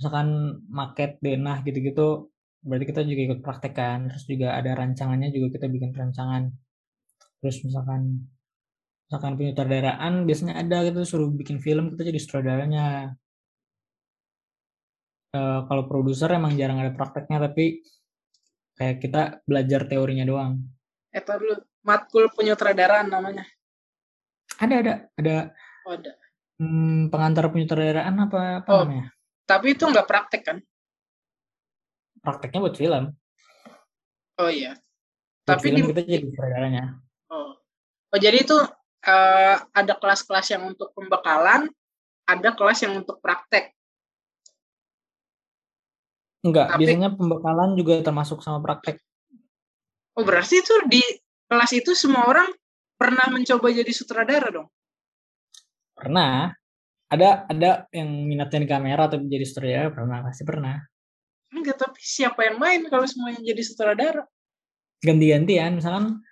misalkan 0.00 0.28
maket 0.72 1.20
denah 1.20 1.60
gitu-gitu, 1.60 2.32
berarti 2.64 2.84
kita 2.88 3.00
juga 3.04 3.20
ikut 3.28 3.40
praktek 3.44 3.72
kan. 3.76 4.08
Terus 4.08 4.24
juga 4.24 4.56
ada 4.56 4.70
rancangannya 4.72 5.28
juga 5.30 5.54
kita 5.54 5.66
bikin 5.68 5.92
rancangan. 5.92 6.48
Terus 7.38 7.60
misalkan 7.62 8.24
misalkan 9.04 9.32
penyutradaraan 9.36 10.24
biasanya 10.24 10.54
ada 10.58 10.80
gitu 10.88 11.04
suruh 11.04 11.28
bikin 11.30 11.60
film 11.60 11.92
kita 11.92 12.08
jadi 12.08 12.18
sutradaranya. 12.18 13.12
Eh, 15.34 15.60
kalau 15.66 15.84
produser 15.90 16.30
emang 16.32 16.54
jarang 16.54 16.78
ada 16.78 16.94
prakteknya 16.94 17.42
tapi 17.42 17.82
kayak 18.74 18.96
kita 19.02 19.22
belajar 19.44 19.86
teorinya 19.86 20.24
doang. 20.24 20.62
Eh, 21.10 21.22
dulu. 21.22 21.58
Matkul 21.84 22.32
penyutradaraan 22.32 23.12
namanya. 23.12 23.44
Ada 24.56 24.74
ada 24.80 24.94
ada 25.20 25.36
Oh, 25.84 25.92
ada. 25.92 26.16
hmm, 26.56 27.12
pengantar 27.12 27.52
penyutradaraan 27.52 28.14
apa 28.16 28.64
apa 28.64 28.68
Oh. 28.72 28.88
namanya? 28.88 29.12
Tapi 29.44 29.76
itu 29.76 29.84
nggak 29.84 30.08
praktek 30.08 30.42
kan? 30.48 30.58
Prakteknya 32.24 32.60
buat 32.64 32.76
film. 32.80 33.04
Oh 34.40 34.48
iya. 34.50 34.80
Buat 35.44 35.60
Tapi 35.60 35.64
film 35.68 35.76
di- 35.76 35.88
kita 35.92 36.00
jadi 36.08 36.24
sutradaranya. 36.24 36.84
Oh. 37.28 37.52
Oh, 38.08 38.18
jadi 38.18 38.40
itu 38.40 38.56
eh, 39.04 39.56
ada 39.60 39.94
kelas-kelas 40.00 40.46
yang 40.56 40.72
untuk 40.72 40.96
pembekalan, 40.96 41.68
ada 42.24 42.50
kelas 42.56 42.78
yang 42.88 42.96
untuk 43.04 43.20
praktek. 43.20 43.76
Enggak, 46.44 46.72
Tapi- 46.72 46.80
biasanya 46.80 47.10
pembekalan 47.12 47.76
juga 47.76 48.00
termasuk 48.00 48.40
sama 48.40 48.64
praktek. 48.64 48.96
Oh, 50.16 50.24
berarti 50.24 50.64
itu 50.64 50.74
di 50.88 51.04
kelas 51.44 51.72
itu 51.76 51.92
semua 51.92 52.24
orang 52.24 52.48
pernah 52.96 53.28
mencoba 53.28 53.68
jadi 53.68 53.92
sutradara 53.92 54.48
dong? 54.48 54.68
Pernah. 55.92 56.56
Ada 57.12 57.46
ada 57.46 57.70
yang 57.92 58.08
minatnya 58.24 58.64
di 58.64 58.68
kamera 58.70 59.06
tapi 59.06 59.28
jadi 59.28 59.44
sutradara 59.44 59.92
pernah 59.92 60.24
pasti 60.24 60.42
pernah. 60.48 60.80
Enggak, 61.54 61.78
tapi 61.78 62.02
siapa 62.02 62.42
yang 62.50 62.58
main 62.58 62.82
kalau 62.90 63.06
semuanya 63.06 63.38
jadi 63.40 63.62
sutradara? 63.62 64.26
ganti-gantian 65.04 65.76
misalkan 65.76 66.24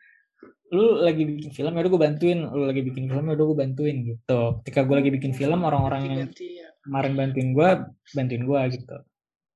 lu 0.73 1.05
lagi 1.05 1.29
bikin 1.29 1.53
film 1.53 1.77
ya 1.77 1.85
udah 1.85 1.93
gue 1.93 2.01
bantuin 2.01 2.39
lu 2.49 2.65
lagi 2.65 2.81
bikin 2.81 3.05
film 3.13 3.29
ya 3.29 3.33
udah 3.37 3.47
gue 3.53 3.59
bantuin 3.61 3.97
gitu 4.09 4.41
ketika 4.65 4.81
gue 4.89 4.97
lagi 4.97 5.11
bikin 5.13 5.33
film 5.37 5.61
orang-orang 5.61 6.03
yang 6.09 6.21
Ganti, 6.25 6.57
ya. 6.57 6.73
kemarin 6.81 7.13
bantuin 7.13 7.49
gue 7.53 7.69
bantuin 8.17 8.43
gue 8.49 8.61
gitu 8.81 8.97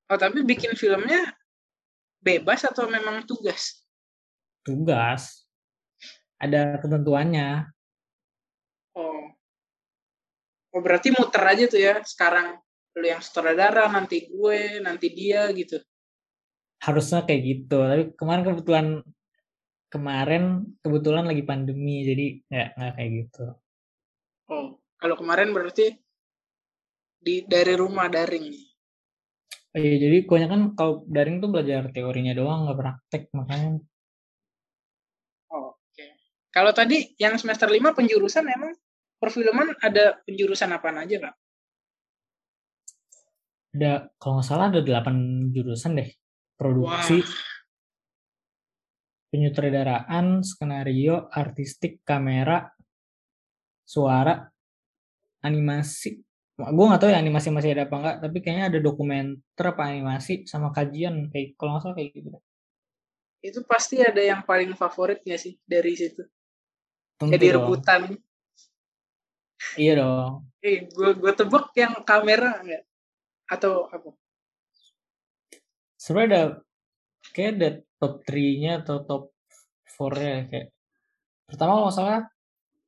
Oh, 0.07 0.15
tapi 0.21 0.45
bikin 0.45 0.77
filmnya 0.77 1.33
bebas 2.23 2.63
atau 2.63 2.87
memang 2.87 3.25
tugas? 3.25 3.83
tugas 4.63 5.49
ada 6.37 6.77
ketentuannya 6.79 7.73
Oh. 8.93 9.29
Oh, 10.73 10.81
berarti 10.81 11.13
muter 11.13 11.41
aja 11.45 11.65
tuh 11.69 11.77
ya. 11.77 12.01
Sekarang 12.01 12.57
lu 12.99 13.07
yang 13.13 13.23
sutradara, 13.27 13.85
nanti 13.95 14.17
gue, 14.33 14.61
nanti 14.87 15.07
dia 15.19 15.43
gitu. 15.61 15.77
harusnya 16.87 17.19
kayak 17.27 17.43
gitu 17.51 17.77
tapi 17.91 18.03
kemarin 18.19 18.45
kebetulan 18.49 18.87
kemarin 19.93 20.43
kebetulan 20.83 21.25
lagi 21.31 21.43
pandemi 21.51 21.95
jadi 22.09 22.25
nggak 22.51 22.69
nggak 22.77 22.93
kayak 22.97 23.11
gitu 23.19 23.43
Oh, 24.55 24.67
kalau 25.01 25.15
kemarin 25.21 25.51
berarti 25.57 25.87
di 27.25 27.35
dari 27.53 27.75
rumah 27.83 28.07
daring 28.15 28.45
nih. 28.53 28.65
Oh 29.75 29.79
iya, 29.85 29.95
jadi 30.05 30.17
kebanyakan 30.27 30.61
kalau 30.79 30.95
daring 31.15 31.37
tuh 31.43 31.51
belajar 31.55 31.83
teorinya 31.95 32.33
doang 32.39 32.59
nggak 32.65 32.79
praktek 32.81 33.23
makanya 33.39 33.69
Oh, 35.55 35.75
Oke. 35.75 36.07
Kalau 36.55 36.73
tadi 36.81 36.99
yang 37.25 37.35
semester 37.43 37.69
5 37.77 37.91
penjurusan 37.99 38.47
emang 38.57 38.73
perfilman 39.21 39.69
ada 39.83 40.05
penjurusan 40.27 40.71
apa 40.77 40.89
aja, 41.03 41.17
Kak? 41.25 41.35
Ada 43.77 44.09
kalau 44.17 44.41
nggak 44.41 44.49
salah 44.49 44.73
ada 44.73 44.81
delapan 44.81 45.47
jurusan 45.53 46.01
deh 46.01 46.09
produksi 46.57 47.21
Wah. 47.21 47.29
penyutradaraan 49.29 50.41
skenario 50.41 51.29
artistik 51.29 52.01
kamera 52.03 52.73
suara 53.85 54.49
animasi 55.45 56.25
gue 56.57 56.87
nggak 56.89 57.01
tahu 57.05 57.13
ya 57.13 57.21
animasi 57.21 57.53
masih 57.53 57.77
ada 57.77 57.85
apa 57.85 57.95
enggak 58.01 58.17
tapi 58.25 58.39
kayaknya 58.41 58.65
ada 58.73 58.79
dokumenter 58.81 59.65
apa 59.69 59.93
animasi 59.93 60.49
sama 60.49 60.73
kajian 60.73 61.29
kayak 61.29 61.53
kalau 61.61 61.77
nggak 61.77 61.85
salah 61.85 61.97
kayak 62.01 62.11
gitu 62.17 62.29
deh. 62.33 62.43
Itu 63.45 63.61
pasti 63.69 64.01
ada 64.01 64.19
yang 64.19 64.41
paling 64.43 64.73
favorit 64.73 65.21
nggak 65.21 65.37
sih 65.39 65.61
dari 65.69 65.93
situ? 65.93 66.25
Tentu 67.21 67.37
Jadi 67.37 67.47
dong. 67.53 67.57
rebutan. 67.61 68.01
iya 69.77 69.93
dong 70.01 70.49
Eh, 70.65 70.89
gue 70.89 71.11
gue 71.21 71.33
tebak 71.37 71.77
yang 71.77 72.01
kamera 72.03 72.57
nggak? 72.65 72.83
Atau 73.47 73.87
apa? 73.87 74.11
sebenarnya 75.97 76.29
ada 76.29 76.43
kayak 77.31 77.51
ada 77.57 77.69
top 77.97 78.15
3-nya 78.23 78.73
atau 78.81 78.97
top 79.03 79.23
4-nya 79.89 80.35
kayak 80.47 80.67
pertama 81.45 81.73
kalau 81.77 81.91
salah 81.91 82.21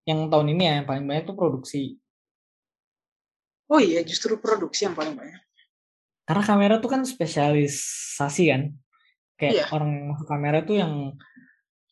yang 0.04 0.28
tahun 0.28 0.54
ini 0.54 0.62
ya 0.62 0.72
yang 0.78 0.86
paling 0.86 1.04
banyak 1.04 1.24
tuh 1.26 1.34
produksi 1.34 1.98
Oh 3.68 3.76
iya, 3.76 4.00
justru 4.00 4.38
produksi 4.38 4.86
yang 4.86 4.94
paling 4.94 5.12
banyak. 5.12 5.40
karena 6.24 6.44
kamera 6.44 6.74
tuh 6.78 6.88
kan 6.88 7.02
spesialisasi 7.02 8.42
kan 8.48 8.62
kayak 9.34 9.52
Iya. 9.56 9.64
orang 9.72 9.92
kamera 10.22 10.60
tuh 10.60 10.76
yang 10.76 11.16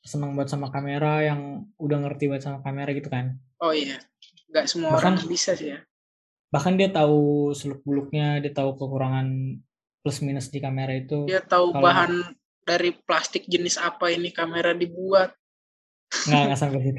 seneng 0.00 0.36
banget 0.36 0.52
sama 0.52 0.68
kamera 0.68 1.24
yang 1.24 1.40
udah 1.76 1.98
ngerti 2.04 2.28
banget 2.28 2.44
sama 2.44 2.60
kamera 2.60 2.92
gitu 2.92 3.08
kan 3.08 3.34
Oh 3.58 3.72
iya, 3.72 3.96
nggak 4.52 4.68
semua 4.68 4.94
Bahkan- 4.94 5.16
orang 5.16 5.26
bisa 5.26 5.56
sih 5.56 5.72
ya. 5.72 5.80
Bahkan 6.48 6.74
dia 6.74 6.88
tahu 6.88 7.50
seluk 7.52 7.82
beluknya 7.82 8.38
dia 8.38 8.50
tahu 8.50 8.74
kekurangan 8.74 9.58
plus 10.00 10.18
minus 10.20 10.48
di 10.48 10.58
kamera 10.58 10.94
itu 10.94 11.26
Dia 11.26 11.42
tahu 11.42 11.70
Kalau- 11.70 11.82
bahan 11.82 12.12
dari 12.62 12.90
plastik 12.96 13.46
jenis 13.46 13.76
apa 13.76 14.10
ini 14.10 14.30
kamera 14.30 14.70
dibuat. 14.72 15.34
nggak 16.06 16.42
nggak 16.46 16.58
sampai 16.58 16.80
situ 16.86 16.98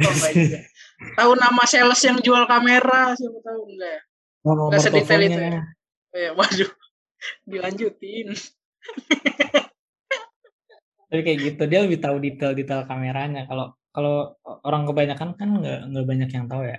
Oh. 0.97 1.13
Tahu 1.13 1.31
nama 1.37 1.63
sales 1.63 2.01
yang 2.01 2.17
jual 2.17 2.43
kamera, 2.43 3.13
siapa 3.13 3.39
tahu 3.39 3.61
enggak 3.69 3.91
ya? 3.93 4.01
nomor 4.43 4.67
Nggak 4.67 4.81
sedetail 4.81 5.21
itu 5.21 5.37
ya? 5.37 5.51
Oh, 5.53 6.17
ya, 6.17 6.31
waduh. 6.33 6.71
Dilanjutin. 7.45 8.27
tapi 11.07 11.21
kayak 11.23 11.39
gitu 11.39 11.63
dia 11.65 11.79
lebih 11.87 11.99
tahu 11.99 12.19
detail-detail 12.19 12.83
kameranya 12.83 13.47
kalau 13.47 13.71
kalau 13.95 14.35
orang 14.63 14.83
kebanyakan 14.83 15.29
kan 15.33 15.49
nggak 15.55 15.79
nggak 15.87 16.05
banyak 16.05 16.29
yang 16.29 16.45
tahu 16.47 16.67
ya 16.67 16.77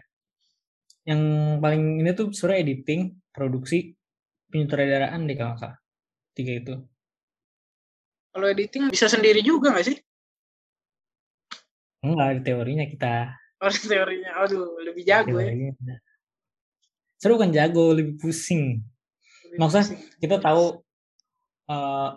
yang 1.06 1.20
paling 1.60 2.00
ini 2.00 2.10
tuh 2.12 2.32
sebenarnya 2.32 2.60
editing 2.64 3.00
produksi 3.30 3.94
penyutradaraan 4.48 5.28
deh 5.28 5.36
kalau 5.36 5.54
nggak 5.54 5.60
salah 5.62 5.78
tiga 6.32 6.52
itu 6.56 6.74
Kalau 8.28 8.46
editing 8.46 8.88
bisa 8.88 9.06
sendiri 9.06 9.40
juga 9.42 9.72
nggak 9.72 9.86
sih? 9.88 9.98
enggak 11.98 12.28
di 12.38 12.42
teorinya 12.46 12.86
kita 12.86 13.14
Oh, 13.58 13.66
teorinya. 13.66 14.30
Aduh, 14.46 14.78
lebih 14.86 15.02
jago 15.02 15.34
ya. 15.34 15.50
teorinya 15.50 15.74
seru 17.18 17.34
kan 17.34 17.50
jago 17.50 17.90
lebih 17.90 18.14
pusing 18.16 18.78
Lebih 19.44 19.58
Maksudnya 19.58 19.84
pusing. 19.90 19.98
kita 20.22 20.36
tahu 20.38 20.64
eh, 21.66 22.10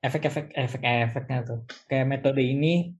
efek-efek 0.00 0.52
efek-efeknya 0.52 1.38
tuh 1.44 1.60
kayak 1.88 2.06
metode 2.08 2.40
ini 2.44 2.92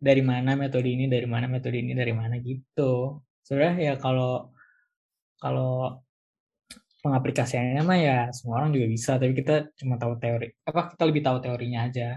dari 0.00 0.20
mana 0.24 0.56
metode 0.56 0.88
ini 0.88 1.04
dari 1.06 1.28
mana 1.28 1.46
metode 1.48 1.76
ini 1.76 1.92
dari 1.92 2.12
mana 2.12 2.40
gitu 2.40 3.20
sebenarnya 3.46 3.76
ya 3.88 3.94
kalau 4.04 4.30
kalau 5.42 6.02
pengaplikasiannya 7.02 7.82
mah 7.88 7.98
ya 8.08 8.16
semua 8.36 8.54
orang 8.62 8.70
juga 8.76 8.86
bisa 8.94 9.10
tapi 9.20 9.32
kita 9.40 9.54
cuma 9.78 9.94
tahu 10.02 10.12
teori 10.22 10.46
apa 10.70 10.80
kita 10.94 11.02
lebih 11.08 11.22
tahu 11.26 11.36
teorinya 11.44 11.80
aja. 11.90 12.08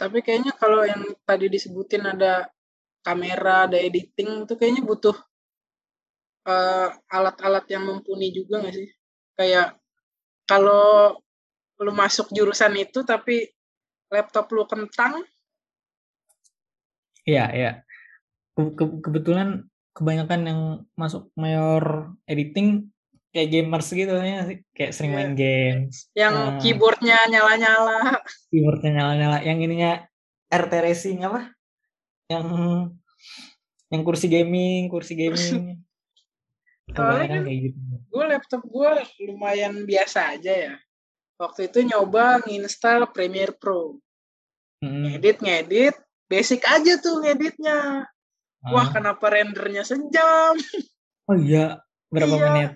Tapi 0.00 0.18
kayaknya 0.24 0.52
kalau 0.62 0.80
yang 0.90 1.02
tadi 1.28 1.46
disebutin 1.54 2.04
ada 2.12 2.32
kamera, 3.06 3.56
ada 3.66 3.78
editing, 3.88 4.30
itu 4.46 4.54
kayaknya 4.58 4.82
butuh 4.90 5.16
eh, 6.52 6.88
alat-alat 7.16 7.64
yang 7.72 7.82
mumpuni 7.88 8.28
juga 8.38 8.54
nggak 8.62 8.74
sih? 8.78 8.88
Kayak 9.38 9.66
kalau 10.50 11.14
lu 11.84 11.92
masuk 12.02 12.26
jurusan 12.36 12.74
itu 12.84 13.00
tapi 13.12 13.36
laptop 14.14 14.46
lu 14.56 14.64
kentang, 14.72 15.14
iya 17.30 17.44
iya. 17.58 17.70
Ke- 18.56 18.74
ke- 18.78 19.00
kebetulan 19.04 19.48
kebanyakan 19.98 20.40
yang 20.44 20.60
masuk 20.94 21.26
mayor 21.34 21.82
editing 22.24 22.86
kayak 23.28 23.50
gamers 23.50 23.90
gitu 23.90 24.14
ya 24.14 24.46
kayak 24.72 24.92
sering 24.94 25.10
Iya. 25.10 25.18
main 25.18 25.32
games 25.34 25.94
yang 26.14 26.34
Ah. 26.34 26.56
keyboardnya 26.56 27.18
nyala-nyala. 27.26 28.22
keyboardnya 28.48 28.90
nyala-nyala 28.94 29.38
yang 29.42 29.58
ininya 29.58 30.06
RT 30.48 30.72
racing 30.78 31.18
apa 31.20 31.50
yang 32.26 32.46
yang 33.88 34.02
kursi 34.02 34.26
gaming 34.26 34.86
kursi 34.86 35.12
gaming 35.12 35.82
kebanyakan 36.94 37.28
kan- 37.28 37.44
kayak 37.44 37.60
gitu 37.68 37.78
Gue 38.08 38.24
laptop 38.24 38.62
gue 38.64 38.90
lumayan 39.22 39.84
biasa 39.84 40.32
aja 40.32 40.52
ya. 40.52 40.74
Waktu 41.36 41.68
itu 41.68 41.84
nyoba 41.84 42.40
nginstal 42.42 43.12
Premiere 43.12 43.52
Pro. 43.52 44.00
Mm-mm. 44.80 45.12
Ngedit, 45.12 45.38
ngedit. 45.38 45.94
Basic 46.26 46.64
aja 46.64 46.96
tuh 46.98 47.20
ngeditnya. 47.20 48.08
Wah, 48.66 48.86
Ah. 48.86 48.90
kenapa 48.90 49.26
rendernya 49.30 49.86
sejam? 49.86 50.54
oh 51.28 51.36
iya 51.38 51.78
berapa 52.10 52.34
Iya. 52.34 52.44
menit 52.50 52.72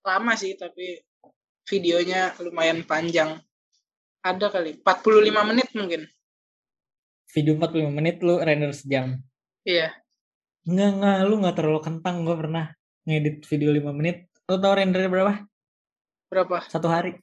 Lama 0.00 0.32
sih, 0.32 0.56
tapi 0.56 0.96
videonya 1.68 2.32
lumayan 2.40 2.82
panjang. 2.88 3.36
Ada 4.24 4.48
kali, 4.48 4.80
45 4.80 5.44
menit 5.44 5.68
mungkin. 5.76 6.08
video 7.30 7.54
45 7.54 7.94
menit 7.94 8.16
lu 8.26 8.42
render 8.42 8.74
sejam 8.74 9.14
Iya. 9.62 9.94
Enggak, 10.66 10.90
enggak, 10.98 11.16
lu 11.30 11.34
enggak 11.38 11.56
terlalu 11.62 11.80
kentang 11.84 12.26
gua 12.26 12.34
pernah 12.34 12.64
ngedit 13.06 13.46
video 13.46 13.70
5 13.70 13.94
menit. 13.94 14.26
Lu 14.50 14.58
tau 14.58 14.74
rendernya 14.74 15.06
berapa? 15.06 15.32
Berapa? 16.26 16.66
Satu 16.66 16.90
hari. 16.90 17.14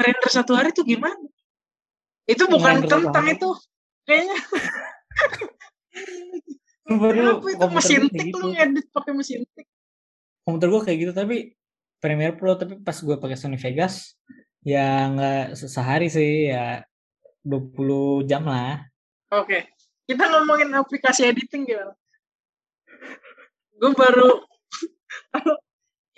Render 0.00 0.30
satu 0.32 0.56
hari 0.56 0.72
tuh 0.72 0.88
gimana? 0.88 1.12
Itu 2.26 2.44
bukan 2.48 2.82
kentang 2.84 3.26
itu. 3.30 3.50
Kayaknya 4.08 4.36
apa 6.90 7.48
itu 7.54 7.66
mesin 7.70 8.02
tik 8.10 8.18
kayak 8.18 8.34
lu 8.34 8.38
gitu. 8.40 8.48
ngedit 8.50 8.86
pakai 8.90 9.12
mesin 9.14 9.40
tik. 9.54 9.66
Komputer 10.42 10.68
gua 10.72 10.82
kayak 10.82 10.98
gitu 10.98 11.12
tapi 11.14 11.54
Premiere 12.02 12.34
Pro 12.34 12.58
tapi 12.58 12.82
pas 12.82 12.98
gua 12.98 13.20
pakai 13.20 13.38
Sony 13.38 13.60
Vegas 13.60 14.18
ya 14.66 15.06
enggak 15.06 15.54
se- 15.54 15.70
sehari 15.70 16.10
sih 16.10 16.50
ya 16.50 16.82
20 17.44 18.28
jam 18.28 18.44
lah. 18.44 18.84
Oke. 19.32 19.72
Kita 20.10 20.26
ngomongin 20.26 20.74
aplikasi 20.74 21.30
editing 21.30 21.70
gimana? 21.70 21.94
Gue 23.78 23.94
baru 23.94 24.42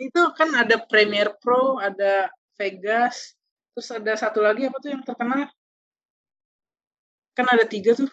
itu 0.07 0.23
kan 0.35 0.49
ada 0.57 0.81
Premiere 0.83 1.37
Pro, 1.38 1.79
ada 1.79 2.33
Vegas, 2.59 3.37
terus 3.77 3.88
ada 3.93 4.17
satu 4.17 4.43
lagi 4.43 4.67
apa 4.67 4.81
tuh 4.81 4.91
yang 4.97 5.05
terkenal? 5.05 5.47
Kan 7.33 7.49
ada 7.49 7.64
tiga 7.64 7.97
tuh. 7.97 8.11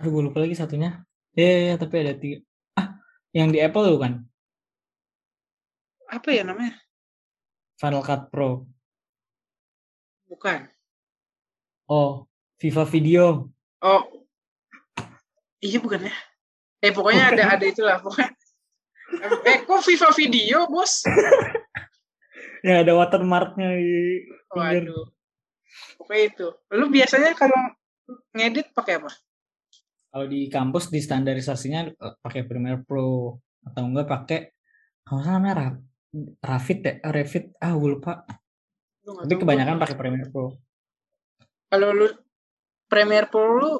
Aduh, 0.00 0.08
gue 0.08 0.22
lupa 0.32 0.40
lagi 0.40 0.56
satunya. 0.56 1.04
Iya, 1.36 1.48
iya, 1.48 1.60
iya, 1.68 1.74
tapi 1.76 1.94
ada 2.00 2.14
tiga. 2.16 2.40
Ah, 2.76 2.96
yang 3.36 3.52
di 3.52 3.60
Apple 3.60 3.84
tuh 3.92 4.00
kan? 4.00 4.12
Apa 6.08 6.28
ya 6.32 6.44
namanya? 6.44 6.76
Final 7.80 8.04
Cut 8.04 8.28
Pro. 8.32 8.68
Bukan. 10.28 10.68
Oh, 11.88 12.24
FIFA 12.60 12.84
Video. 12.88 13.24
Oh. 13.84 14.02
Iya 15.62 15.78
bukan 15.78 16.08
ya? 16.08 16.14
Eh 16.82 16.90
pokoknya 16.90 17.36
ada 17.36 17.44
ada 17.54 17.64
itulah 17.68 18.02
pokoknya. 18.02 18.32
Eh 19.46 19.62
kok 19.62 19.84
FIFA 19.84 20.08
Video, 20.16 20.58
Bos? 20.66 21.04
Ya 22.62 22.86
ada 22.86 22.94
watermarknya 22.94 23.74
di 23.74 24.22
pinggir. 24.46 24.86
Waduh. 24.86 25.04
Pokoknya 25.98 26.22
itu. 26.30 26.46
Lu 26.78 26.86
biasanya 26.94 27.34
kalau 27.34 27.58
ngedit 28.32 28.70
pakai 28.72 28.98
apa? 29.02 29.10
Kalau 30.12 30.26
di 30.28 30.44
kampus 30.46 30.92
di 30.92 31.00
standarisasinya 31.00 31.80
eh, 31.88 32.14
pakai 32.20 32.44
Premiere 32.44 32.84
Pro 32.84 33.38
atau 33.64 33.82
enggak 33.86 34.08
pakai 34.10 34.38
kalau 35.02 35.20
salah 35.22 35.38
namanya 35.40 35.54
Ra- 35.58 35.82
Rafit 36.44 36.78
ya, 36.84 36.92
Revit 37.08 37.56
ah 37.58 37.72
gue 37.72 37.90
lupa. 37.96 38.22
Lu 39.02 39.18
Tapi 39.18 39.34
kebanyakan 39.40 39.80
pakai 39.80 39.96
Premiere 39.96 40.28
Pro. 40.28 40.52
kalau 41.66 41.88
lu 41.96 42.06
Premiere 42.86 43.26
Pro 43.32 43.48
lu 43.56 43.70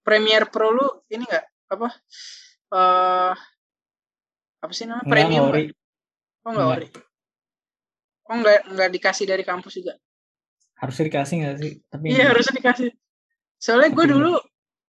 Premiere 0.00 0.48
Pro 0.48 0.72
lu 0.72 0.86
ini 1.12 1.22
enggak 1.28 1.44
apa? 1.68 1.88
Eh 2.72 3.32
apa 4.62 4.72
sih 4.72 4.86
namanya? 4.88 5.04
Enggak, 5.04 5.12
Premium. 5.12 5.44
ori. 5.52 5.64
Oh 6.42 6.50
enggak 6.50 6.64
Enggak. 6.64 6.78
ori. 6.80 6.88
Oh 8.22 8.34
enggak 8.40 8.58
enggak 8.72 8.90
dikasih 8.96 9.26
dari 9.28 9.44
kampus 9.44 9.72
juga. 9.76 9.94
Harusnya 10.80 11.04
dikasih 11.12 11.34
nggak 11.38 11.56
sih? 11.60 11.72
Tapi 11.86 12.04
Iya 12.08 12.24
harusnya 12.32 12.54
dikasih. 12.56 12.88
Soalnya 13.62 13.94
gue 13.94 14.06
dulu 14.10 14.34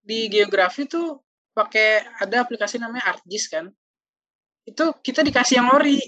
di 0.02 0.26
geografi 0.34 0.90
tuh 0.90 1.22
pakai 1.54 2.02
ada 2.18 2.42
aplikasi 2.42 2.82
namanya 2.82 3.14
ArcGIS 3.14 3.46
kan. 3.54 3.70
Itu 4.66 4.98
kita 4.98 5.22
dikasih 5.22 5.62
yang 5.62 5.70
ori. 5.78 6.02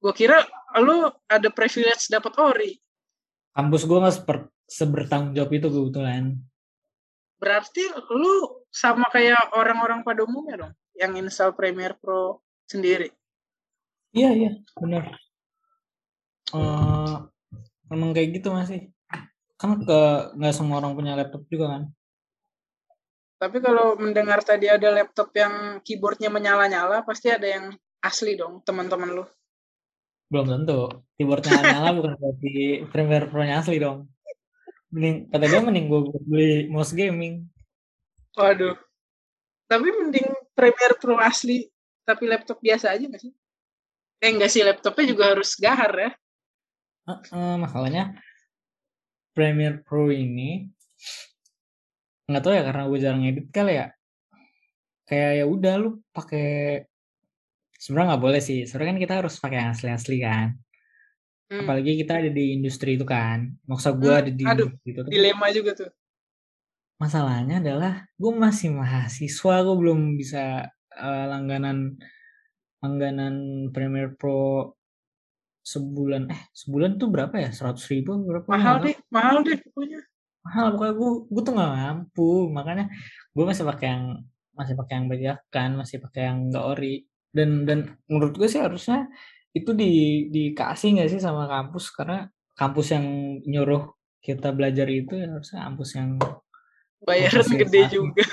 Gue 0.00 0.16
kira 0.16 0.40
lu 0.80 1.12
ada 1.28 1.48
privilege 1.52 2.08
dapat 2.08 2.32
ori. 2.40 2.72
kampus 3.50 3.82
gue 3.84 3.98
nggak 3.98 4.16
sebertanggung 4.70 5.36
jawab 5.36 5.52
itu 5.52 5.68
kebetulan. 5.68 6.38
Berarti 7.36 7.82
lu 8.14 8.64
sama 8.72 9.10
kayak 9.12 9.52
orang-orang 9.52 10.00
pada 10.00 10.24
umumnya 10.24 10.64
dong 10.64 10.72
yang 10.96 11.12
install 11.18 11.52
Premiere 11.52 11.98
Pro 11.98 12.40
sendiri. 12.64 13.10
Iya 14.16 14.30
iya 14.32 14.50
benar. 14.78 15.12
Eh 16.56 17.16
memang 17.90 18.14
kayak 18.16 18.38
gitu 18.38 18.48
masih. 18.54 18.88
Kan 19.60 19.84
ke 19.84 20.00
nggak 20.40 20.54
semua 20.56 20.80
orang 20.80 20.96
punya 20.96 21.12
laptop 21.12 21.44
juga 21.52 21.76
kan. 21.76 21.82
Tapi 23.40 23.56
kalau 23.60 23.96
mendengar 24.00 24.40
tadi 24.40 24.68
ada 24.72 24.88
laptop 24.88 25.32
yang 25.36 25.84
keyboardnya 25.84 26.32
menyala-nyala, 26.32 27.04
pasti 27.04 27.28
ada 27.28 27.44
yang 27.44 27.72
asli 28.00 28.36
dong, 28.36 28.64
teman-teman 28.64 29.20
lu. 29.20 29.24
Belum 30.32 30.48
tentu. 30.48 31.04
Keyboardnya 31.20 31.60
nyala 31.60 31.90
bukan 32.00 32.12
berarti 32.16 32.84
Premiere 32.88 33.28
Pro-nya 33.28 33.60
asli 33.60 33.76
dong. 33.76 34.08
Mending 34.92 35.28
kata 35.28 35.44
dia 35.44 35.60
mending 35.60 35.86
gue 35.92 36.00
beli 36.24 36.52
mouse 36.72 36.92
gaming. 36.96 37.48
Waduh. 38.36 38.76
Tapi 39.68 39.88
mending 39.88 40.28
Premiere 40.56 40.96
Pro 40.96 41.20
asli, 41.20 41.68
tapi 42.04 42.28
laptop 42.28 42.60
biasa 42.60 42.96
aja 42.96 43.04
nggak 43.08 43.22
sih? 43.22 43.32
Eh 44.20 44.28
enggak 44.28 44.52
sih, 44.52 44.60
laptopnya 44.60 45.04
juga 45.08 45.32
harus 45.32 45.56
gahar 45.56 45.92
ya. 45.96 46.10
Eh, 47.08 47.18
eh, 47.32 47.56
masalahnya 47.56 48.12
Premiere 49.32 49.80
Pro 49.82 50.10
ini 50.10 50.66
nggak 52.30 52.42
tahu 52.46 52.54
ya 52.54 52.62
karena 52.62 52.82
gue 52.86 52.98
jarang 53.02 53.22
edit 53.26 53.46
kali 53.50 53.74
ya. 53.80 53.86
Kayak 55.08 55.32
ya 55.42 55.44
udah 55.50 55.74
lu 55.82 55.88
pakai 56.14 56.48
sebenarnya 57.74 58.08
nggak 58.14 58.22
boleh 58.22 58.40
sih. 58.42 58.62
Sebenarnya 58.66 58.90
kan 58.94 59.00
kita 59.02 59.14
harus 59.24 59.34
pakai 59.42 59.56
yang 59.58 59.70
asli-asli 59.74 60.16
kan. 60.22 60.54
Hmm, 61.50 61.66
Apalagi 61.66 61.98
kita 61.98 62.22
ada 62.22 62.30
di 62.30 62.54
industri 62.54 62.94
itu 62.94 63.02
kan. 63.02 63.50
Maksud 63.66 63.98
gue 63.98 64.12
Hmm, 64.14 64.20
ada 64.22 64.30
di 64.30 64.44
aduh, 64.46 64.70
itu. 64.86 65.00
tuh. 65.02 65.10
dilema 65.10 65.50
juga 65.50 65.74
tuh. 65.74 65.90
Masalahnya 67.00 67.58
adalah 67.58 68.06
gue 68.14 68.32
masih 68.36 68.70
mahasiswa, 68.76 69.54
gue 69.66 69.76
belum 69.80 70.14
bisa 70.20 70.68
eh, 70.94 71.24
langganan 71.26 71.96
langganan 72.80 73.34
Premiere 73.74 74.14
Pro 74.14 74.72
sebulan 75.60 76.32
eh 76.32 76.42
sebulan 76.56 76.96
tuh 76.96 77.08
berapa 77.12 77.34
ya? 77.36 77.50
Seratus 77.52 77.84
ribu 77.92 78.16
berapa? 78.20 78.46
Mahal 78.48 78.76
deh, 78.84 78.96
mahal 79.12 79.44
deh 79.44 79.58
pokoknya. 79.60 80.00
mahal 80.40 80.72
pokoknya 80.72 80.94
gue 80.96 81.10
gue 81.28 81.42
tuh 81.44 81.54
nggak 81.54 81.72
mampu. 81.76 82.30
Makanya 82.48 82.84
gue 83.36 83.44
masih 83.44 83.64
pakai 83.68 83.86
yang 83.92 84.04
masih 84.56 84.74
pakai 84.76 84.94
yang 85.00 85.06
bajakan 85.08 85.70
masih 85.80 85.96
pakai 86.02 86.22
yang 86.28 86.38
nggak 86.52 86.64
ori 86.66 86.94
dan 87.32 87.64
dan 87.64 87.78
menurut 88.10 88.34
gue 88.36 88.48
sih 88.50 88.60
harusnya 88.60 89.08
itu 89.56 89.72
di 89.72 90.26
dikasih 90.28 91.00
nggak 91.00 91.10
sih 91.12 91.20
sama 91.20 91.44
kampus? 91.46 91.92
Karena 91.92 92.26
kampus 92.56 92.92
yang 92.92 93.06
nyuruh 93.44 93.88
kita 94.20 94.52
belajar 94.52 94.84
itu 94.88 95.16
ya 95.16 95.32
harusnya 95.32 95.64
kampus 95.64 95.90
yang 95.96 96.20
Bayaran 97.00 97.48
Memfasilitasi. 97.48 97.60
gede 97.64 97.82
juga. 97.88 98.26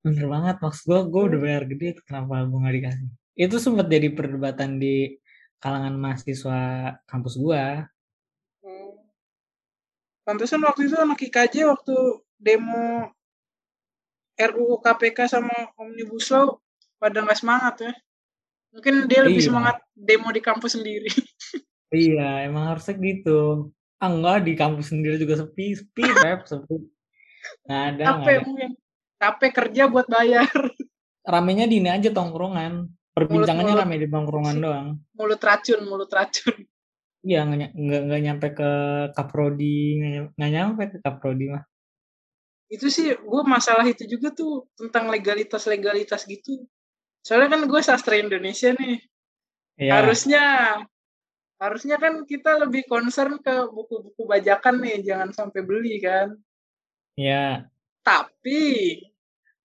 bener 0.00 0.26
banget 0.32 0.56
maksud 0.64 0.82
gue 0.88 1.00
gue 1.12 1.22
udah 1.28 1.38
bayar 1.44 1.62
gede 1.68 1.86
kenapa 2.02 2.42
gue 2.48 2.58
nggak 2.58 2.76
dikasih? 2.82 3.06
Itu 3.38 3.56
sempat 3.62 3.86
jadi 3.86 4.08
perdebatan 4.10 4.82
di 4.82 5.14
kalangan 5.60 5.94
mahasiswa 5.94 6.60
kampus 7.04 7.36
gue 7.36 7.64
Hmm. 8.60 8.92
Pantesan 10.20 10.60
waktu 10.60 10.84
itu 10.84 10.96
anak 10.96 11.16
IKJ 11.16 11.64
waktu 11.64 11.96
demo 12.36 13.08
RUU 14.36 14.80
KPK 14.80 15.28
sama 15.28 15.52
Omnibus 15.76 16.28
Law 16.28 16.60
pada 16.96 17.20
nggak 17.20 17.40
semangat 17.40 17.74
ya. 17.80 17.92
Mungkin 18.70 19.08
dia 19.08 19.24
lebih 19.24 19.40
Iya. 19.40 19.48
semangat 19.48 19.76
demo 19.96 20.28
di 20.28 20.40
kampus 20.40 20.76
sendiri. 20.76 21.08
iya 21.90 22.44
emang 22.44 22.68
harusnya 22.70 22.94
gitu 22.96 23.72
ah 23.96 24.08
enggak 24.08 24.44
di 24.46 24.52
kampus 24.54 24.92
sendiri 24.92 25.16
juga 25.16 25.40
sepi 25.40 25.74
sepi 25.74 26.02
Pep, 26.24 26.44
sepi 26.46 26.76
nggak 27.64 27.82
ada 27.88 28.04
nggak 28.04 28.12
Capek 28.20 28.36
ada 28.36 28.44
mungkin. 28.46 28.70
Capek 29.16 29.50
kerja 29.56 29.82
buat 29.88 30.06
bayar. 30.06 30.48
ramenya 31.32 31.64
di 31.64 31.80
ini 31.80 31.88
aja 31.88 32.12
tongkrongan 32.12 32.92
perbincangannya 33.14 33.74
rame 33.74 33.96
di 33.98 34.08
tongkrongan 34.08 34.56
doang 34.58 34.88
Mulut 35.18 35.42
racun, 35.42 35.80
mulut 35.86 36.10
racun. 36.10 36.54
iya 37.20 37.44
nggak 37.44 37.76
nggak 37.76 38.20
nyampe 38.24 38.46
ke 38.56 38.70
kaprodi 39.12 40.00
nggak 40.00 40.10
nyam- 40.14 40.32
nggak 40.36 40.52
nyampe 40.56 40.82
ke 40.94 40.98
kaprodi 41.04 41.46
mah 41.52 41.64
Itu 42.70 42.86
sih 42.86 43.10
gue 43.18 43.42
masalah 43.42 43.82
itu 43.82 44.06
juga 44.06 44.30
tuh 44.30 44.70
tentang 44.78 45.10
legalitas-legalitas 45.10 46.22
gitu. 46.22 46.70
Soalnya 47.26 47.58
kan 47.58 47.66
gue 47.66 47.80
sastra 47.82 48.14
Indonesia 48.14 48.70
nih. 48.70 49.02
Iya. 49.74 49.90
Harusnya 49.98 50.44
harusnya 51.58 51.98
kan 51.98 52.22
kita 52.24 52.62
lebih 52.62 52.86
concern 52.86 53.42
ke 53.42 53.66
buku-buku 53.74 54.22
bajakan 54.22 54.86
nih, 54.86 55.02
jangan 55.02 55.34
sampai 55.34 55.66
beli 55.66 55.98
kan. 55.98 56.38
Iya. 57.18 57.66
Tapi 58.06 58.60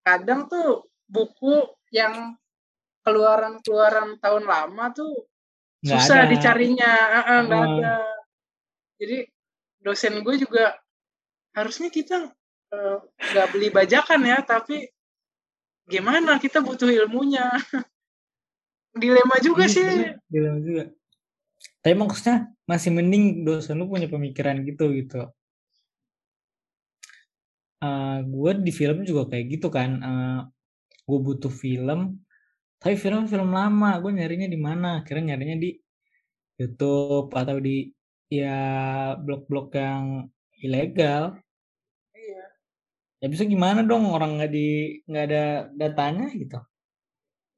kadang 0.02 0.50
tuh 0.50 0.90
buku 1.06 1.62
yang 1.94 2.34
keluaran-keluaran 3.06 4.18
tahun 4.18 4.44
lama 4.44 4.86
tuh 4.92 5.30
Nggak 5.86 6.02
susah 6.02 6.20
ada. 6.26 6.32
dicarinya, 6.34 6.92
nggak 7.46 7.62
Oh. 7.62 7.74
ada. 7.78 7.96
Jadi 8.98 9.18
dosen 9.80 10.26
gue 10.26 10.36
juga 10.42 10.74
harusnya 11.54 11.94
kita 11.94 12.34
eh, 12.74 12.98
nggak 13.32 13.48
beli 13.54 13.70
bajakan 13.70 14.26
ya, 14.26 14.42
tapi 14.42 14.90
gimana 15.86 16.42
kita 16.42 16.66
butuh 16.66 16.90
ilmunya. 16.90 17.46
Dilema 18.98 19.38
juga 19.40 19.70
Iya, 19.70 19.76
sih. 19.76 19.88
dilema 20.26 20.60
juga 20.60 20.84
tapi 21.82 21.94
maksudnya 21.96 22.38
masih 22.66 22.90
mending 22.94 23.46
dosen 23.46 23.78
lu 23.78 23.86
punya 23.86 24.10
pemikiran 24.10 24.66
gitu 24.66 24.90
gitu 24.92 25.30
Eh 27.78 28.18
gue 28.24 28.52
di 28.66 28.72
film 28.74 29.04
juga 29.04 29.30
kayak 29.30 29.46
gitu 29.60 29.68
kan 29.70 29.90
eh 30.00 30.40
gue 31.06 31.20
butuh 31.22 31.52
film 31.54 32.24
tapi 32.86 33.02
film 33.02 33.26
film 33.26 33.50
lama 33.50 33.98
gue 33.98 34.14
nyarinya 34.14 34.46
di 34.46 34.62
mana 34.62 35.02
akhirnya 35.02 35.34
nyarinya 35.34 35.58
di 35.58 35.74
YouTube 36.62 37.34
atau 37.34 37.58
di 37.58 37.90
ya 38.30 38.62
blog-blog 39.18 39.74
yang 39.74 40.30
ilegal 40.62 41.34
Iya. 42.14 42.46
ya 43.26 43.28
bisa 43.34 43.50
gimana 43.50 43.82
dong 43.82 44.06
orang 44.14 44.38
nggak 44.38 44.52
di 44.54 45.02
nggak 45.10 45.26
ada 45.34 45.44
datanya 45.74 46.30
gitu 46.30 46.62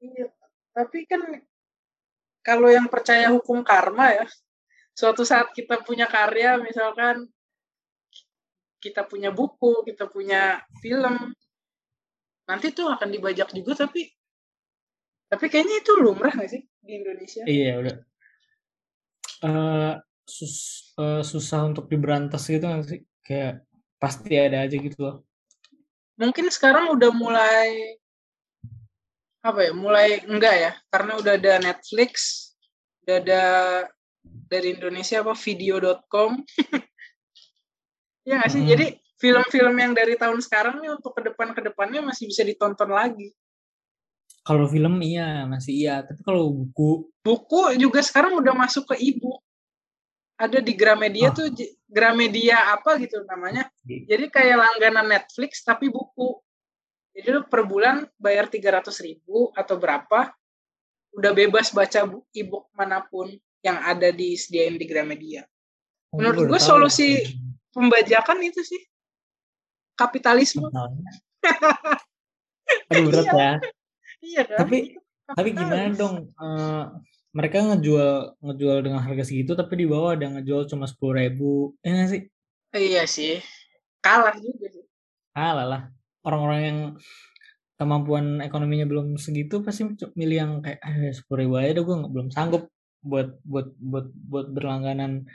Iya. 0.00 0.32
Tapi 0.72 1.04
kan 1.04 1.20
kalau 2.40 2.72
yang 2.72 2.88
percaya 2.88 3.28
hukum 3.28 3.60
karma 3.60 4.14
ya, 4.14 4.26
suatu 4.96 5.26
saat 5.26 5.52
kita 5.52 5.84
punya 5.84 6.08
karya, 6.08 6.56
misalkan 6.56 7.28
kita 8.80 9.04
punya 9.04 9.34
buku, 9.34 9.82
kita 9.84 10.06
punya 10.08 10.62
film, 10.80 11.34
nanti 12.46 12.70
tuh 12.70 12.94
akan 12.94 13.10
dibajak 13.10 13.50
juga 13.52 13.84
tapi 13.84 14.06
tapi 15.28 15.44
kayaknya 15.52 15.84
itu 15.84 15.92
lumrah 16.00 16.32
nggak 16.32 16.50
sih 16.50 16.62
di 16.82 16.92
Indonesia? 17.04 17.42
iya 17.44 17.72
udah 17.78 17.96
eh 19.38 19.92
sus- 20.26 20.92
eh, 20.98 21.22
susah 21.22 21.68
untuk 21.68 21.86
diberantas 21.86 22.42
gitu 22.48 22.64
nggak 22.64 22.84
sih 22.88 23.00
kayak 23.22 23.62
pasti 24.00 24.34
ada 24.34 24.64
aja 24.66 24.76
gitu 24.76 24.98
loh 24.98 25.16
Mungkin 26.18 26.50
sekarang 26.50 26.90
udah 26.98 27.14
mulai 27.14 27.94
apa 29.38 29.70
ya? 29.70 29.72
Mulai 29.72 30.26
enggak 30.26 30.54
ya? 30.58 30.72
Karena 30.90 31.14
udah 31.14 31.38
ada 31.38 31.62
Netflix, 31.62 32.12
udah 33.06 33.16
ada 33.22 33.42
dari 34.50 34.74
Indonesia 34.74 35.22
apa 35.22 35.38
video.com 35.38 36.42
ya 38.28 38.34
nggak 38.42 38.50
sih 38.50 38.60
Mm-mm. 38.60 38.72
jadi 38.74 38.86
film-film 39.18 39.74
yang 39.78 39.92
dari 39.94 40.18
tahun 40.18 40.42
sekarang 40.42 40.82
nih 40.84 40.90
untuk 40.98 41.16
ke 41.16 41.22
depan 41.32 41.54
ke 41.56 41.60
depannya 41.64 42.04
masih 42.04 42.28
bisa 42.28 42.44
ditonton 42.44 42.92
lagi 42.92 43.32
Kalau 44.48 44.64
film 44.64 44.96
iya 45.04 45.44
masih 45.44 45.76
iya, 45.76 46.00
tapi 46.00 46.24
kalau 46.24 46.48
buku 46.48 47.12
buku 47.20 47.76
juga 47.76 48.00
sekarang 48.00 48.40
udah 48.40 48.56
masuk 48.56 48.88
ke 48.88 48.96
e-book. 49.04 49.44
Ada 50.40 50.64
di 50.64 50.72
Gramedia 50.72 51.28
Ah. 51.28 51.34
tuh 51.36 51.52
Gramedia 51.84 52.72
apa 52.72 52.96
gitu 52.96 53.20
namanya. 53.28 53.68
Jadi 53.84 54.32
kayak 54.32 54.56
langganan 54.56 55.06
Netflix 55.06 55.60
tapi 55.60 55.92
buku. 55.92 56.40
Jadi 57.12 57.28
lu 57.28 57.44
per 57.44 57.66
bulan 57.66 58.06
bayar 58.16 58.48
300 58.48 58.96
ribu 59.02 59.50
atau 59.52 59.76
berapa 59.76 60.32
udah 61.12 61.32
bebas 61.34 61.68
baca 61.68 62.06
e-book 62.32 62.70
mana 62.72 63.02
pun 63.02 63.28
yang 63.60 63.76
ada 63.82 64.08
disediain 64.08 64.78
di 64.78 64.86
Gramedia. 64.86 65.42
Oh, 66.08 66.22
Menurut 66.22 66.48
gue 66.48 66.60
solusi- 66.62 67.36
pembajakan 67.68 68.40
itu 68.40 68.64
sih. 68.64 68.80
Kapitalisme. 69.92 70.72
Aduh 72.88 73.04
berat 73.10 73.26
ya. 73.28 73.52
Iya 74.24 74.42
kan 74.46 74.58
Tapi 74.66 74.76
Itu 75.28 75.32
tapi 75.36 75.48
gimana 75.52 75.92
dong? 75.92 76.14
eh, 76.32 76.82
mereka 77.36 77.56
ngejual 77.60 78.40
ngejual 78.40 78.78
dengan 78.80 79.00
harga 79.04 79.24
segitu, 79.28 79.52
tapi 79.52 79.84
di 79.84 79.86
bawah 79.86 80.16
ada 80.16 80.26
ngejual 80.32 80.64
cuma 80.72 80.88
sepuluh 80.88 81.20
ribu. 81.20 81.76
Ya 81.84 81.90
nggak 81.94 82.08
sih? 82.10 82.22
iya 82.76 83.04
sih 83.08 83.40
kalah 84.04 84.36
juga 84.40 84.68
sih 84.68 84.84
Alah 85.36 85.66
lah. 85.68 85.82
Orang-orang 86.24 86.60
yang 86.68 86.78
kemampuan 87.78 88.42
ekonominya 88.42 88.84
belum 88.90 89.14
segitu 89.22 89.62
pasti 89.62 89.86
milih 90.18 90.36
yang 90.36 90.52
kayak 90.64 90.80
eh 90.82 91.14
sepuluh 91.14 91.38
ribu 91.46 91.54
aja 91.60 91.70
dah 91.78 91.84
gue 91.86 91.96
nggak- 92.02 92.12
belum 92.12 92.28
sanggup 92.34 92.62
buat 93.06 93.28
buat 93.46 93.68
buat 93.78 94.06
buat 94.10 94.46
berlangganan 94.50 95.28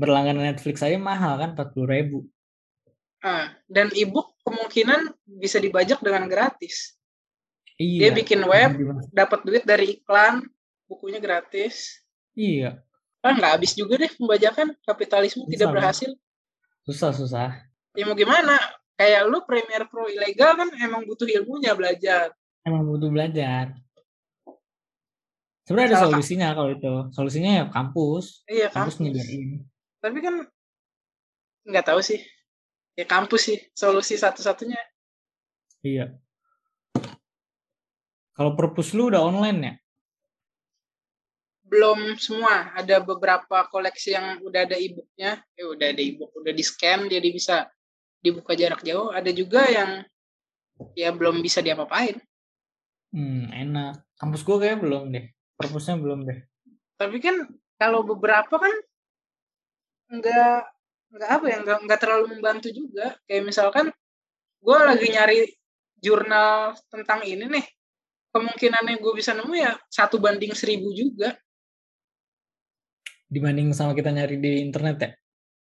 berlangganan 0.00 0.48
Netflix 0.54 0.80
aja 0.80 0.96
mahal 0.96 1.36
kan 1.36 1.52
empat 1.52 1.76
puluh 1.76 1.88
ribu. 1.92 2.18
Ah, 3.22 3.52
dan 3.68 3.92
e-book 3.94 4.34
kemungkinan 4.42 5.14
bisa 5.38 5.60
dibajak 5.62 6.00
dengan 6.02 6.26
gratis 6.26 6.96
Iya. 7.82 7.98
dia 7.98 8.10
bikin 8.14 8.40
web 8.42 8.70
dapat 9.10 9.42
duit 9.42 9.64
dari 9.64 9.98
iklan 9.98 10.46
bukunya 10.86 11.18
gratis 11.18 11.98
Iya. 12.32 12.78
ah 13.20 13.32
nggak 13.32 13.58
habis 13.58 13.74
juga 13.74 13.98
deh 13.98 14.12
pembajakan 14.12 14.78
kapitalisme 14.82 15.42
Susah, 15.42 15.50
tidak 15.50 15.66
Bang. 15.66 15.74
berhasil 15.76 16.10
Susah 16.82 17.10
susah. 17.10 17.48
ya 17.92 18.04
mau 18.04 18.14
gimana 18.14 18.54
kayak 18.94 19.26
lu 19.26 19.42
Premiere 19.42 19.84
Pro 19.84 20.06
ilegal 20.06 20.54
kan 20.54 20.68
emang 20.76 21.02
butuh 21.02 21.26
ilmunya 21.26 21.74
belajar 21.74 22.30
Emang 22.62 22.86
butuh 22.86 23.10
belajar. 23.10 23.74
Sebenarnya 25.66 25.88
ada 25.88 25.98
Salah. 25.98 26.10
solusinya 26.14 26.48
kalau 26.54 26.70
itu. 26.70 26.94
Solusinya 27.10 27.50
ya 27.58 27.64
kampus. 27.66 28.46
iya 28.46 28.70
Kampus 28.70 28.98
kampus 28.98 29.02
nyediain. 29.02 29.66
tapi 29.98 30.18
kan 30.18 30.34
nggak 31.62 31.86
tahu 31.86 31.98
sih 31.98 32.22
ya 32.94 33.02
kampus 33.02 33.42
sih 33.46 33.58
solusi 33.74 34.14
satu-satunya 34.14 34.78
Iya. 35.82 36.21
Kalau 38.32 38.56
perpus 38.56 38.96
lu 38.96 39.12
udah 39.12 39.22
online 39.22 39.60
ya? 39.60 39.74
belum 41.62 42.20
semua 42.20 42.68
ada 42.76 43.00
beberapa 43.00 43.64
koleksi 43.72 44.12
yang 44.12 44.44
udah 44.44 44.68
ada 44.68 44.76
e-booknya 44.76 45.40
eh 45.56 45.64
udah 45.64 45.88
ada 45.88 46.02
e-book 46.04 46.28
udah 46.36 46.52
di 46.52 46.60
scan 46.60 47.08
jadi 47.08 47.24
bisa 47.32 47.64
dibuka 48.20 48.52
jarak 48.52 48.84
jauh 48.84 49.08
ada 49.08 49.32
juga 49.32 49.64
yang 49.72 50.04
ya 50.92 51.08
belum 51.16 51.40
bisa 51.40 51.64
diapa-apain 51.64 52.20
Hmm, 53.12 53.52
enak. 53.52 54.08
Kampus 54.16 54.40
gua 54.40 54.56
kayak 54.56 54.80
belum 54.80 55.12
deh. 55.12 55.28
Perpusnya 55.56 56.00
belum 56.00 56.24
deh. 56.24 56.44
tapi 56.96 57.20
kan 57.20 57.44
kalau 57.76 58.04
beberapa 58.04 58.52
kan 58.56 58.72
nggak 60.12 60.58
nggak 61.12 61.30
apa 61.40 61.44
ya 61.48 61.56
nggak 61.60 61.78
nggak 61.88 62.00
terlalu 62.00 62.24
membantu 62.36 62.68
juga 62.72 63.16
kayak 63.28 63.44
misalkan 63.48 63.86
gue 64.62 64.78
lagi 64.78 65.06
nyari 65.12 65.38
jurnal 65.98 66.76
tentang 66.88 67.20
ini 67.26 67.48
nih 67.48 67.66
kemungkinannya 68.32 68.98
gue 68.98 69.12
bisa 69.12 69.36
nemu 69.36 69.52
ya 69.54 69.72
satu 69.92 70.16
banding 70.18 70.56
seribu 70.56 70.90
juga 70.92 71.36
Dibanding 73.32 73.72
sama 73.72 73.96
kita 73.96 74.12
nyari 74.12 74.36
di 74.36 74.60
internet 74.60 74.96
ya? 75.00 75.10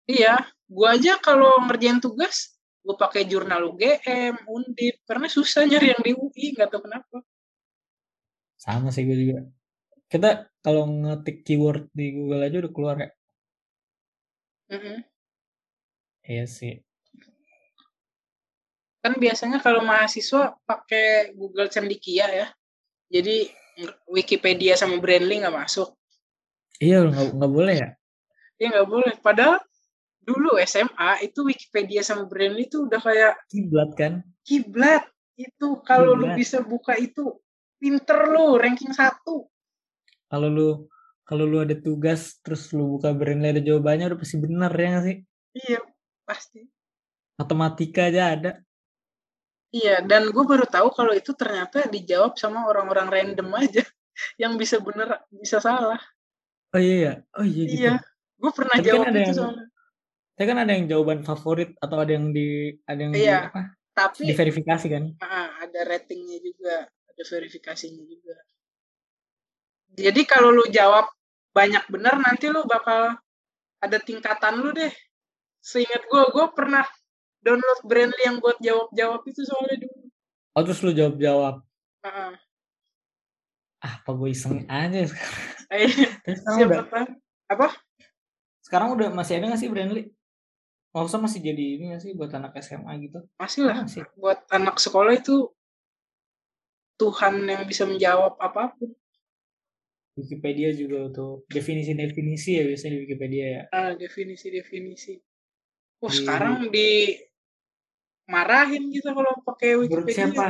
iya 0.09 0.35
gue 0.65 0.87
aja 0.89 1.17
kalau 1.21 1.57
ngerjain 1.65 2.01
tugas 2.01 2.57
gue 2.81 2.95
pakai 2.97 3.29
jurnal 3.29 3.69
UGM 3.73 4.49
Undip 4.49 5.05
karena 5.05 5.27
susah 5.29 5.65
nyari 5.69 5.93
yang 5.93 6.01
di 6.01 6.11
UI 6.17 6.45
nggak 6.55 6.69
tahu 6.73 6.85
kenapa 6.89 7.21
Sama 8.59 8.91
sih 8.91 9.07
gue 9.07 9.15
juga. 9.15 9.47
Kita 10.11 10.51
kalau 10.59 10.83
ngetik 10.83 11.47
keyword 11.47 11.87
di 11.95 12.11
Google 12.11 12.43
aja 12.43 12.59
udah 12.59 12.71
keluar 12.75 12.95
ya? 12.99 13.09
Mm-mm. 14.67 14.99
Iya 16.27 16.43
sih. 16.43 16.83
kan 18.99 19.15
biasanya 19.15 19.63
kalau 19.63 19.79
mahasiswa 19.79 20.59
pakai 20.67 21.31
Google 21.31 21.71
Cendikia 21.71 22.27
ya 22.35 22.47
jadi 23.09 23.49
Wikipedia 24.07 24.73
sama 24.77 24.97
Brandly 25.01 25.41
nggak 25.41 25.55
masuk 25.55 25.93
Iya 26.79 27.03
nggak 27.11 27.51
boleh 27.51 27.75
ya? 27.75 27.89
ya 28.55 28.67
nggak 28.71 28.87
boleh 28.87 29.13
padahal 29.19 29.59
dulu 30.23 30.55
SMA 30.63 31.25
itu 31.25 31.43
Wikipedia 31.43 32.05
sama 32.05 32.23
Brandly 32.29 32.69
itu 32.69 32.85
udah 32.87 33.01
kayak 33.01 33.33
Kiblat 33.51 33.91
kan? 33.97 34.13
kiblat 34.45 35.03
itu 35.35 35.67
kalau 35.87 36.15
lu 36.15 36.31
bisa 36.35 36.59
buka 36.63 36.95
itu 36.99 37.39
pinter 37.79 38.27
lu 38.27 38.59
ranking 38.59 38.91
satu 38.91 39.47
Kalau 40.29 40.47
lu 40.51 40.69
kalau 41.23 41.45
lu 41.45 41.61
ada 41.61 41.77
tugas 41.77 42.41
terus 42.41 42.69
lu 42.73 42.97
buka 42.97 43.13
Brainly 43.13 43.53
ada 43.53 43.61
jawabannya 43.61 44.09
udah 44.13 44.19
pasti 44.19 44.35
bener 44.41 44.71
ya 44.73 44.87
nggak 44.93 45.05
sih? 45.05 45.17
iya 45.55 45.79
pasti 46.25 46.61
Matematika 47.39 48.11
aja 48.11 48.23
ada. 48.35 48.51
Iya 49.69 50.01
dan 50.01 50.29
gue 50.29 50.43
baru 50.43 50.65
tahu 50.65 50.89
kalau 50.91 51.13
itu 51.13 51.31
ternyata 51.33 51.85
dijawab 51.85 52.35
sama 52.35 52.65
orang-orang 52.65 53.07
random 53.07 53.49
aja 53.55 53.83
yang 54.41 54.55
bisa 54.55 54.77
bener 54.79 55.21
bisa 55.29 55.57
salah 55.59 55.99
Oh 56.69 56.77
iya 56.77 56.95
ya. 57.01 57.13
Oh 57.33 57.41
iya 57.41 57.63
gitu. 57.65 57.77
iya 57.81 57.93
gue 58.35 58.51
pernah 58.53 58.77
Tapi 58.77 58.83
kan 58.83 58.89
jawab 58.93 59.05
ada 59.05 59.11
itu 59.11 59.23
yang- 59.25 59.37
soalnya 59.37 59.65
Tapi 60.37 60.45
kan 60.47 60.57
ada 60.57 60.71
yang 60.71 60.85
jawaban 60.87 61.19
favorit 61.21 61.69
atau 61.77 61.97
ada 61.99 62.11
yang 62.13 62.31
di 62.31 62.47
ada 62.85 62.99
yang 62.99 63.11
di 63.11 63.19
Iya. 63.21 63.39
apa? 63.49 63.61
tapi 63.91 64.23
Diverifikasi 64.25 64.85
kan? 64.87 65.03
ah, 65.19 65.59
ada 65.59 65.79
ratingnya 65.83 66.39
juga 66.39 66.75
ada 66.87 67.23
verifikasinya 67.25 68.03
juga 68.05 68.37
jadi 69.91 70.21
kalau 70.23 70.53
lu 70.53 70.69
jawab 70.69 71.09
banyak 71.51 71.83
bener 71.89 72.15
nanti 72.15 72.47
lu 72.47 72.63
bakal 72.63 73.17
ada 73.79 73.97
tingkatan 73.99 74.61
lu 74.61 74.71
deh 74.71 74.93
seingat 75.59 76.05
gue 76.05 76.23
gue 76.31 76.45
pernah 76.53 76.85
download 77.39 77.79
Brandly 77.83 78.23
yang 78.23 78.37
buat 78.39 78.57
jawab-jawab 78.59 79.21
itu 79.25 79.41
soalnya 79.43 79.77
dulu 79.83 80.07
Oh 80.57 80.63
terus 80.65 80.81
lu 80.81 80.91
jawab 80.91 81.15
jawab. 81.21 81.55
Ah, 82.01 82.33
apa 83.79 84.09
gue 84.11 84.29
iseng 84.33 84.67
aja 84.67 85.07
sekarang. 85.07 85.39
eh, 85.71 85.87
sekarang 86.35 86.57
siapa 86.57 86.67
udah 86.67 86.85
tahu 86.89 87.07
apa 87.47 87.67
sekarang 88.59 88.89
udah 88.97 89.07
masih 89.13 89.33
ada 89.39 89.45
nggak 89.53 89.61
sih 89.61 89.69
Brandly? 89.71 90.03
Maksudnya 90.89 91.21
masih 91.23 91.39
jadi 91.39 91.65
ini 91.77 91.83
nggak 91.93 92.01
sih 92.01 92.11
buat 92.17 92.31
anak 92.33 92.57
SMA 92.59 92.91
gitu? 93.05 93.19
masih 93.39 93.61
lah 93.63 93.85
Masih. 93.85 94.03
buat 94.17 94.39
anak 94.51 94.75
sekolah 94.81 95.13
itu 95.15 95.47
Tuhan 96.99 97.47
yang 97.47 97.63
bisa 97.63 97.87
menjawab 97.87 98.35
apa 98.35 98.75
pun 98.75 98.91
Wikipedia 100.19 100.75
juga 100.75 101.07
tuh 101.15 101.47
definisi-definisi 101.47 102.59
ya 102.59 102.63
biasanya 102.67 102.91
di 102.91 102.99
Wikipedia 103.07 103.45
ya. 103.47 103.63
ah, 103.71 103.91
definisi-definisi 103.95 105.15
oh 106.03 106.11
Di- 106.11 106.17
sekarang 106.19 106.67
di 106.67 107.15
marahin 108.29 108.87
kita 108.87 109.09
kalau 109.11 109.33
pakai 109.41 109.73
Menurut 109.75 110.05
Wikipedia 110.05 110.29
siapa? 110.29 110.47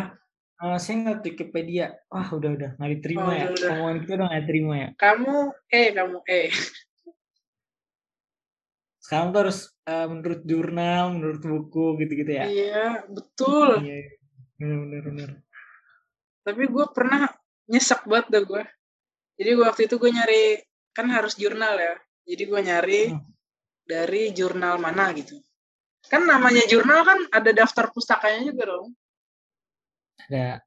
Eh, 0.60 0.78
saya 0.78 0.96
nggak 1.00 1.20
Wikipedia. 1.24 1.86
Wah 2.06 2.28
udah 2.30 2.52
udah 2.52 2.70
nggak 2.76 2.92
diterima 2.94 3.24
Oh, 3.24 3.32
ya. 3.32 3.46
udah. 3.48 3.70
Omongan 3.74 3.98
kita 4.00 4.12
udah 4.14 4.28
nggak 4.28 4.42
diterima 4.44 4.74
ya. 4.76 4.90
kamu 4.94 5.36
eh 5.70 5.88
kamu 5.90 6.18
eh 6.28 6.50
Sekarang 9.00 9.28
tuh 9.32 9.40
harus 9.42 9.60
eh, 9.84 10.06
menurut 10.06 10.42
jurnal, 10.44 11.04
menurut 11.10 11.42
buku 11.42 11.86
gitu-gitu 11.98 12.32
ya. 12.32 12.46
iya 12.46 12.86
betul 13.08 13.80
Iya. 13.82 14.20
Bener 14.56 14.76
bener 14.78 15.02
bener. 15.06 15.30
tapi 16.40 16.66
gue 16.66 16.86
pernah 16.90 17.32
nyesek 17.66 18.04
banget 18.04 18.28
dah 18.28 18.44
gue 18.44 18.64
jadi 19.38 19.52
waktu 19.56 19.86
itu 19.86 19.96
gue 19.96 20.10
nyari 20.10 20.44
kan 20.92 21.08
harus 21.08 21.38
jurnal 21.38 21.78
ya 21.78 21.94
jadi 22.26 22.44
gue 22.44 22.60
nyari 22.60 23.02
Hmm. 23.08 23.22
dari 23.86 24.34
jurnal 24.34 24.76
mana 24.78 25.14
gitu 25.14 25.38
kan 26.08 26.24
namanya 26.24 26.64
jurnal 26.72 27.04
kan 27.04 27.20
ada 27.36 27.52
daftar 27.52 27.92
pustakanya 27.92 28.48
juga 28.54 28.64
dong 28.78 28.88
Ada 30.30 30.64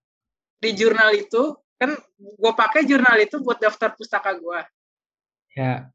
di 0.62 0.70
jurnal 0.76 1.10
itu 1.16 1.56
kan 1.80 1.96
gue 2.20 2.52
pakai 2.54 2.86
jurnal 2.86 3.18
itu 3.18 3.40
buat 3.42 3.58
daftar 3.58 3.96
pustaka 3.96 4.36
gue 4.36 4.60
ya. 5.56 5.88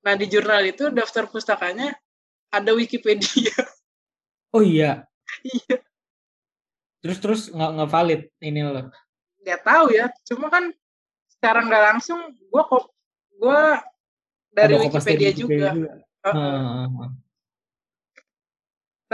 nah 0.00 0.14
di 0.16 0.24
jurnal 0.30 0.62
itu 0.64 0.88
daftar 0.94 1.26
pustakanya 1.28 1.92
ada 2.48 2.70
Wikipedia 2.72 3.52
Oh 4.54 4.62
iya. 4.62 5.02
iya 5.42 5.82
Terus 7.02 7.18
terus 7.20 7.40
nggak 7.52 7.70
nggak 7.74 7.90
valid 7.90 8.20
ini 8.40 8.60
loh. 8.64 8.86
nggak 9.44 9.60
tahu 9.60 9.92
ya 9.92 10.06
cuma 10.24 10.48
kan 10.48 10.70
secara 11.28 11.60
nggak 11.66 11.82
langsung 11.92 12.32
gue 12.32 12.62
kok 12.64 12.84
gue 13.36 13.60
dari 14.54 14.78
dari 14.78 14.86
Wikipedia, 14.88 15.30
juga. 15.36 15.68
juga. 15.74 15.92
Heeh. 16.24 17.23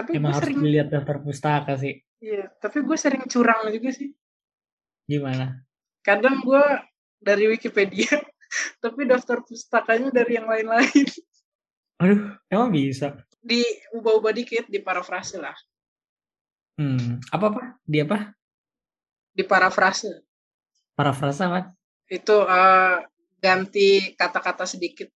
Tapi 0.00 0.16
Emang 0.16 0.32
harus 0.32 0.48
sering, 0.48 0.64
dilihat 0.64 0.88
daftar 0.88 1.20
pustaka 1.20 1.76
sih. 1.76 2.00
iya. 2.24 2.48
Tapi 2.56 2.80
gue 2.80 2.96
sering 2.96 3.24
curang 3.28 3.68
juga 3.68 3.92
sih. 3.92 4.16
Gimana? 5.04 5.60
Kadang 6.00 6.40
gue 6.40 6.64
dari 7.20 7.52
Wikipedia, 7.52 8.08
tapi 8.84 9.04
daftar 9.04 9.44
pustakanya 9.44 10.08
dari 10.08 10.40
yang 10.40 10.48
lain-lain. 10.48 11.06
Aduh, 12.00 12.32
emang 12.48 12.72
bisa. 12.72 13.12
Diubah-ubah 13.44 14.32
dikit, 14.32 14.72
diparafrase 14.72 15.36
lah. 15.36 15.56
Hmm, 16.80 17.20
apa 17.28 17.44
apa? 17.52 17.62
Dia 17.84 18.08
apa? 18.08 18.32
Diparafrase. 19.36 20.24
Parafrasa 20.96 21.52
apa? 21.52 21.60
Itu 22.08 22.40
eh, 22.48 23.04
ganti 23.36 24.16
kata-kata 24.16 24.64
sedikit. 24.64 25.12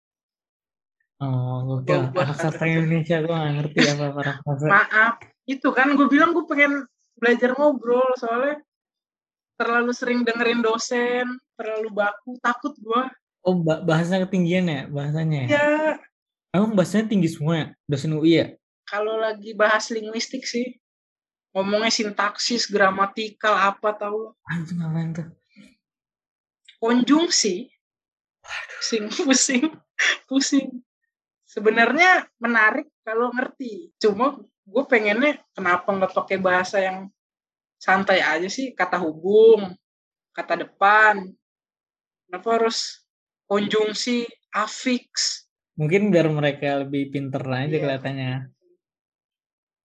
Oh, 1.23 1.79
sastra 1.87 2.11
kata-kata. 2.11 2.65
Indonesia 2.67 3.17
gue 3.23 3.31
gak 3.31 3.53
ngerti 3.55 3.79
apa 3.95 4.05
parafrasa. 4.11 4.65
Maaf, 4.67 5.15
itu 5.47 5.67
kan 5.71 5.87
gue 5.95 6.07
bilang 6.11 6.35
gue 6.35 6.43
pengen 6.43 6.83
belajar 7.15 7.55
ngobrol 7.55 8.11
soalnya 8.19 8.59
terlalu 9.55 9.91
sering 9.95 10.27
dengerin 10.27 10.59
dosen, 10.59 11.39
terlalu 11.55 11.89
baku, 11.95 12.35
takut 12.43 12.75
gue. 12.75 13.03
Oh, 13.47 13.55
ba- 13.55 13.79
bahasa 13.79 14.19
ketinggian 14.23 14.67
ya 14.67 14.81
bahasanya 14.91 15.39
ya? 15.47 15.49
Ya, 15.55 15.67
Emang 16.53 16.75
bahasanya 16.75 17.07
tinggi 17.09 17.29
semua 17.31 17.53
ya? 17.55 17.67
Dosen 17.87 18.13
UI 18.13 18.33
ya? 18.35 18.47
kalau 18.83 19.15
lagi 19.17 19.55
bahas 19.55 19.89
linguistik 19.89 20.43
sih, 20.43 20.77
ngomongnya 21.55 21.89
sintaksis, 21.89 22.67
gramatikal, 22.67 23.55
apa 23.55 23.95
tau. 23.95 24.35
Anjing 24.45 24.77
ngapain 24.77 25.09
tuh? 25.15 25.27
Konjungsi, 26.83 27.71
pusing, 28.75 29.07
pusing, 29.09 29.65
pusing. 30.27 30.67
Sebenarnya 31.53 32.25
menarik 32.41 32.89
kalau 33.05 33.29
ngerti. 33.29 33.93
Cuma 34.01 34.41
gue 34.41 34.83
pengennya 34.89 35.37
kenapa 35.53 35.85
nggak 35.85 36.13
pakai 36.17 36.37
bahasa 36.41 36.81
yang 36.81 37.13
santai 37.77 38.25
aja 38.25 38.49
sih, 38.49 38.73
kata 38.73 38.97
hubung, 38.97 39.77
kata 40.33 40.65
depan. 40.65 41.29
Kenapa 42.25 42.47
harus 42.57 43.05
konjungsi, 43.45 44.25
afiks? 44.49 45.45
Mungkin 45.77 46.09
biar 46.09 46.25
mereka 46.33 46.81
lebih 46.81 47.13
pinter 47.13 47.45
aja 47.45 47.69
Iya. 47.69 47.81
kelihatannya. 47.85 48.33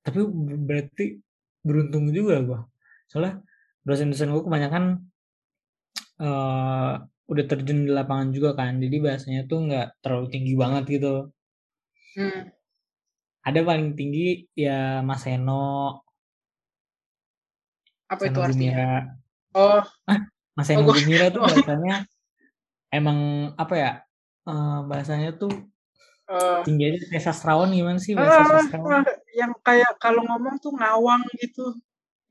Tapi 0.08 0.20
ber- 0.24 0.62
berarti 0.64 1.04
beruntung 1.60 2.08
juga 2.16 2.40
gua. 2.40 2.60
Soalnya 3.12 3.44
dosen-dosen 3.84 4.32
gue 4.32 4.40
kebanyakan 4.40 4.84
eh 6.18 6.92
udah 7.28 7.44
terjun 7.44 7.84
di 7.84 7.92
lapangan 7.92 8.32
juga 8.32 8.56
kan. 8.56 8.80
Jadi 8.80 8.96
bahasanya 9.04 9.44
tuh 9.44 9.68
nggak 9.68 10.00
terlalu 10.00 10.26
tinggi 10.32 10.54
banget 10.56 10.84
gitu. 10.96 11.28
Hmm, 12.18 12.50
Ada 13.46 13.60
paling 13.62 13.94
tinggi 13.94 14.50
ya 14.58 15.00
Mas 15.06 15.22
Seno, 15.22 16.02
apa 18.10 18.22
itu 18.26 18.34
Seno 18.34 18.40
artinya? 18.42 18.74
Gumira. 18.74 18.90
Oh, 19.54 19.82
Mas 20.56 20.66
Seno 20.66 20.82
gua- 20.82 20.96
Gumira 20.98 21.26
tuh 21.30 21.40
oh. 21.40 21.48
bahasanya 21.54 21.94
emang 22.90 23.18
apa 23.54 23.74
ya? 23.78 23.92
eh, 24.48 24.78
bahasanya 24.90 25.30
tuh 25.38 25.52
eh, 26.32 26.58
tinggi 26.66 26.82
aja 26.88 26.98
kayak 27.12 27.24
sastrawan 27.24 27.70
gimana 27.70 28.00
sih 28.02 28.16
bahasa 28.18 28.42
ah, 28.42 28.48
sastrawan? 28.58 29.04
ah, 29.04 29.16
yang 29.36 29.52
kayak 29.62 29.92
kalau 30.02 30.22
ngomong 30.26 30.56
tuh 30.58 30.72
ngawang 30.74 31.22
gitu. 31.38 31.76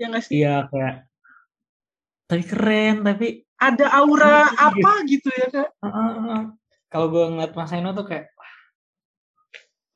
Ya 0.02 0.12
nggak 0.12 0.23
sih? 0.28 0.34
Iya 0.43 0.67
kayak 0.67 0.93
tapi 2.28 2.43
keren 2.43 2.95
tapi 3.08 3.28
Ada 3.58 3.89
aura 3.89 4.54
Iya. 4.54 4.69
apa 4.69 4.91
gitu 5.10 5.30
ya, 5.34 5.47
Kak? 5.50 5.69
ah, 5.82 5.89
ah, 5.89 6.12
ah. 6.30 6.43
kalau 6.93 7.10
gue 7.10 7.23
ngeliat 7.26 7.58
Mas 7.58 7.69
Seno 7.73 7.89
tuh 7.97 8.06
kayak. 8.06 8.30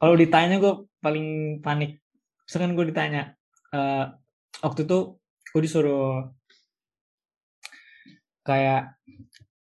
Kalau 0.02 0.18
ditanya 0.18 0.58
gue 0.58 0.90
paling 0.98 1.62
panik 1.62 2.02
misalkan 2.50 2.74
gue 2.74 2.90
ditanya 2.90 3.38
eh, 3.70 4.06
waktu 4.66 4.90
itu 4.90 5.22
gue 5.54 5.62
disuruh 5.62 6.34
kayak 8.42 8.98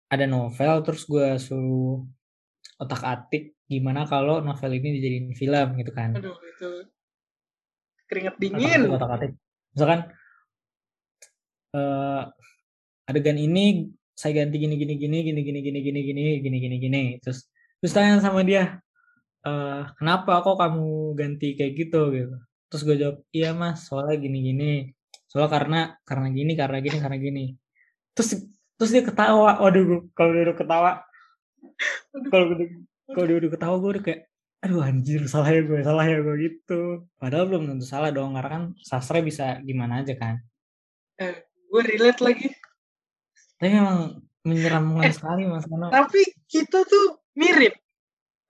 ada 0.08 0.24
novel 0.24 0.80
terus 0.80 1.04
gue 1.04 1.36
suruh 1.36 2.00
otak 2.80 3.04
atik 3.04 3.52
gimana 3.68 4.08
kalau 4.08 4.40
novel 4.40 4.72
ini 4.72 4.96
dijadiin 4.96 5.28
film 5.36 5.68
gitu 5.76 5.92
kan 5.92 6.16
Aduh, 6.16 6.34
itu 6.40 6.68
keringet 8.08 8.34
otak 8.34 8.42
dingin. 8.42 8.80
otak 8.88 9.10
atik 9.20 9.32
misalkan 9.76 10.00
eh 11.70 12.22
adegan 13.06 13.38
ini 13.38 13.92
saya 14.16 14.42
ganti 14.42 14.56
gini 14.58 14.74
gini 14.74 14.94
gini 14.98 15.18
gini 15.22 15.38
gini 15.44 15.58
gini 15.62 15.80
gini 15.84 16.00
gini 16.02 16.22
gini 16.42 16.56
gini 16.58 16.76
gini 16.80 17.02
terus 17.22 17.46
terus 17.78 17.92
tanya 17.94 18.18
sama 18.18 18.42
dia 18.42 18.82
eh 19.40 19.82
kenapa 19.96 20.44
kok 20.44 20.56
kamu 20.60 21.16
ganti 21.16 21.56
kayak 21.58 21.72
gitu? 21.78 22.00
Gitu. 22.12 22.36
Terus 22.70 22.82
gue 22.86 22.96
jawab 23.00 23.16
iya 23.34 23.50
mas 23.56 23.88
soalnya 23.88 24.16
gini 24.20 24.38
gini 24.46 24.70
soalnya 25.30 25.50
karena 25.50 25.80
karena 26.06 26.28
gini 26.30 26.52
karena 26.58 26.78
gini 26.82 26.96
karena 27.00 27.18
gini. 27.18 27.44
Terus 28.14 28.28
terus 28.76 28.90
dia 28.92 29.02
ketawa. 29.06 29.58
Waduh 29.62 30.10
kalau 30.12 30.30
dia 30.36 30.44
udah 30.50 30.56
ketawa. 30.58 30.92
Kalau 32.30 32.44
dia 32.58 32.68
kalau 33.10 33.26
dia 33.26 33.36
udah 33.42 33.50
ketawa 33.54 33.74
gue 33.80 33.90
udah 33.98 34.04
kayak 34.04 34.20
aduh 34.60 34.84
anjir 34.84 35.24
salah 35.24 35.48
ya 35.48 35.64
gue 35.64 35.80
salah 35.80 36.04
ya 36.04 36.20
gue 36.20 36.36
gitu. 36.44 37.08
Padahal 37.16 37.48
belum 37.48 37.64
tentu 37.72 37.86
salah 37.88 38.12
dong 38.12 38.36
karena 38.36 38.50
kan 38.52 38.62
sastra 38.84 39.24
bisa 39.24 39.56
gimana 39.64 40.04
aja 40.04 40.12
kan. 40.20 40.36
Gue 41.70 41.82
relate 41.86 42.20
lagi. 42.20 42.48
tapi 43.60 43.76
memang 43.76 44.24
menyeramkan 44.44 45.04
Eh, 45.04 45.12
sekali 45.12 45.44
mas 45.48 45.64
Kano. 45.68 45.88
Tapi 45.88 46.20
kita 46.48 46.84
tuh 46.84 47.20
mirip. 47.36 47.76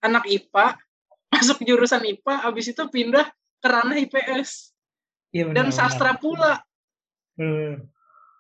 Anak 0.01 0.25
IPA, 0.27 0.77
masuk 1.33 1.59
jurusan 1.65 2.03
IPA, 2.05 2.35
abis 2.49 2.73
itu 2.73 2.83
pindah 2.89 3.27
ke 3.61 3.69
ranah 3.69 3.97
IPS. 4.01 4.73
iya 5.31 5.45
Dan 5.53 5.71
sastra 5.71 6.17
pula. 6.17 6.61
gue 7.37 7.81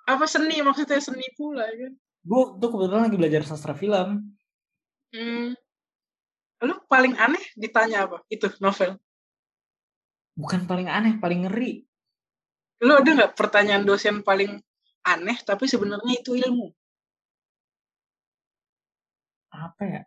Apa 0.08 0.24
seni, 0.26 0.58
maksudnya 0.64 0.98
seni 0.98 1.28
pula 1.36 1.64
ya 1.70 1.86
kan. 1.86 1.92
tuh 2.60 2.68
kebetulan 2.72 3.08
lagi 3.08 3.16
belajar 3.16 3.42
sastra 3.46 3.72
film 3.72 4.36
Hmm. 5.10 5.58
Lu 6.62 6.74
paling 6.86 7.18
aneh 7.18 7.42
ditanya 7.58 8.06
apa? 8.06 8.22
Itu 8.30 8.46
novel. 8.62 8.94
bukan 10.38 10.64
paling 10.70 10.86
aneh 10.88 11.18
paling 11.20 11.44
ngeri 11.44 11.84
Lu 12.80 12.94
ada 12.96 13.10
nggak 13.12 13.34
pertanyaan 13.36 13.84
dosen 13.84 14.22
paling 14.24 14.56
aneh 15.04 15.36
tapi 15.44 15.68
sebenarnya 15.68 16.16
itu 16.22 16.32
ilmu? 16.38 16.70
apa 19.50 19.82
ya 19.82 20.02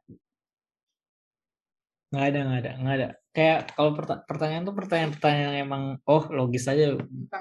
nggak 2.14 2.26
ada 2.30 2.40
nggak 2.46 2.60
ada 2.62 2.72
nggak 2.78 2.96
ada 3.02 3.08
kayak 3.34 3.60
kalau 3.74 3.92
perta- 3.98 4.22
pertanyaan 4.30 4.64
tuh 4.70 4.76
pertanyaan-pertanyaan 4.78 5.44
yang 5.50 5.58
emang 5.66 5.84
oh 6.06 6.24
logis 6.30 6.70
aja 6.70 6.94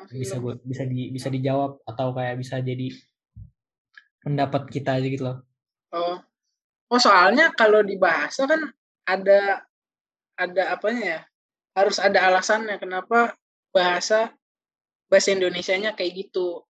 bisa 0.08 0.40
gue 0.40 0.56
bisa 0.64 0.88
di 0.88 1.12
bisa 1.12 1.28
dijawab 1.28 1.84
atau 1.84 2.16
kayak 2.16 2.40
bisa 2.40 2.56
jadi 2.64 2.88
pendapat 4.24 4.72
kita 4.72 4.96
aja 4.96 5.06
gitu 5.12 5.28
loh 5.28 5.38
Oh. 5.92 6.16
Oh, 6.88 7.00
soalnya 7.00 7.52
kalau 7.52 7.84
di 7.84 8.00
bahasa 8.00 8.48
kan 8.48 8.64
ada 9.04 9.64
ada 10.36 10.62
apanya 10.72 11.04
ya? 11.04 11.20
Harus 11.76 11.96
ada 12.00 12.32
alasannya 12.32 12.80
kenapa 12.80 13.36
bahasa 13.72 14.32
bahasa 15.08 15.36
Indonesianya 15.36 15.92
kayak 15.92 16.28
gitu. 16.28 16.64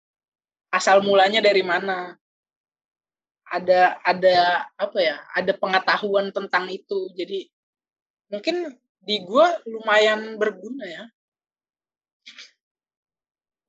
Asal 0.73 1.05
mulanya 1.05 1.41
dari 1.41 1.61
mana? 1.61 2.17
Ada 3.45 4.01
ada 4.01 4.65
apa 4.77 4.97
ya? 5.01 5.17
Ada 5.37 5.53
pengetahuan 5.57 6.33
tentang 6.33 6.69
itu. 6.69 7.13
Jadi 7.13 7.45
mungkin 8.31 8.79
di 9.01 9.21
gua 9.27 9.59
lumayan 9.67 10.39
berguna 10.39 10.85
ya. 10.87 11.03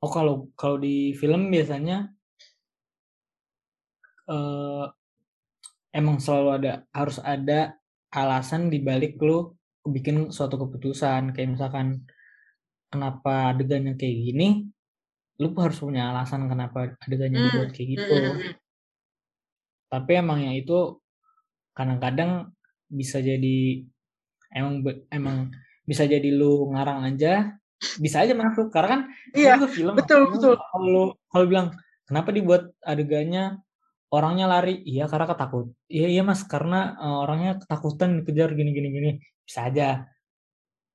oh 0.02 0.10
kalau 0.10 0.50
kalau 0.58 0.78
di 0.82 1.14
film 1.14 1.50
biasanya 1.50 2.10
eh 4.30 4.86
emang 5.92 6.18
selalu 6.18 6.48
ada 6.58 6.72
harus 6.90 7.18
ada 7.20 7.76
alasan 8.12 8.72
di 8.72 8.80
balik 8.80 9.20
lu 9.20 9.52
bikin 9.86 10.30
suatu 10.30 10.58
keputusan 10.58 11.34
kayak 11.34 11.58
misalkan 11.58 12.06
kenapa 12.92 13.54
adegannya 13.54 13.94
kayak 13.98 14.16
gini 14.30 14.48
lu 15.40 15.48
harus 15.58 15.80
punya 15.80 16.12
alasan 16.12 16.46
kenapa 16.46 16.94
adegannya 17.02 17.38
Hmm, 17.40 17.46
dibuat 17.50 17.70
kayak 17.72 17.86
Hmm, 17.88 17.94
gitu 17.98 18.14
hmm, 18.14 18.36
hmm. 18.36 18.54
tapi 19.90 20.10
emang 20.16 20.38
ya 20.44 20.52
itu 20.54 20.78
kadang-kadang 21.72 22.52
bisa 22.92 23.18
jadi 23.24 23.88
emang 24.52 24.84
emang 25.08 25.36
bisa 25.82 26.06
jadi 26.06 26.28
lu 26.30 26.70
ngarang 26.72 27.02
aja 27.08 27.58
bisa 27.98 28.22
aja 28.22 28.32
masuk. 28.36 28.70
Karena 28.70 28.88
kan 28.88 29.00
Iya, 29.34 29.58
film 29.66 29.98
betul, 29.98 30.30
betul. 30.30 30.54
kalau 30.54 31.18
kalau 31.28 31.44
bilang 31.50 31.68
kenapa 32.06 32.30
dibuat 32.30 32.70
adegannya 32.86 33.58
orangnya 34.12 34.46
lari? 34.46 34.78
Iya 34.86 35.10
karena 35.10 35.26
ketakut. 35.26 35.74
Iya 35.90 36.08
iya 36.08 36.22
mas. 36.22 36.46
Karena 36.46 36.94
eh, 36.94 37.16
orangnya 37.26 37.58
ketakutan 37.58 38.22
dikejar 38.22 38.54
gini 38.54 38.70
gini 38.70 38.88
gini. 38.92 39.10
Bisa 39.42 39.66
aja. 39.66 40.06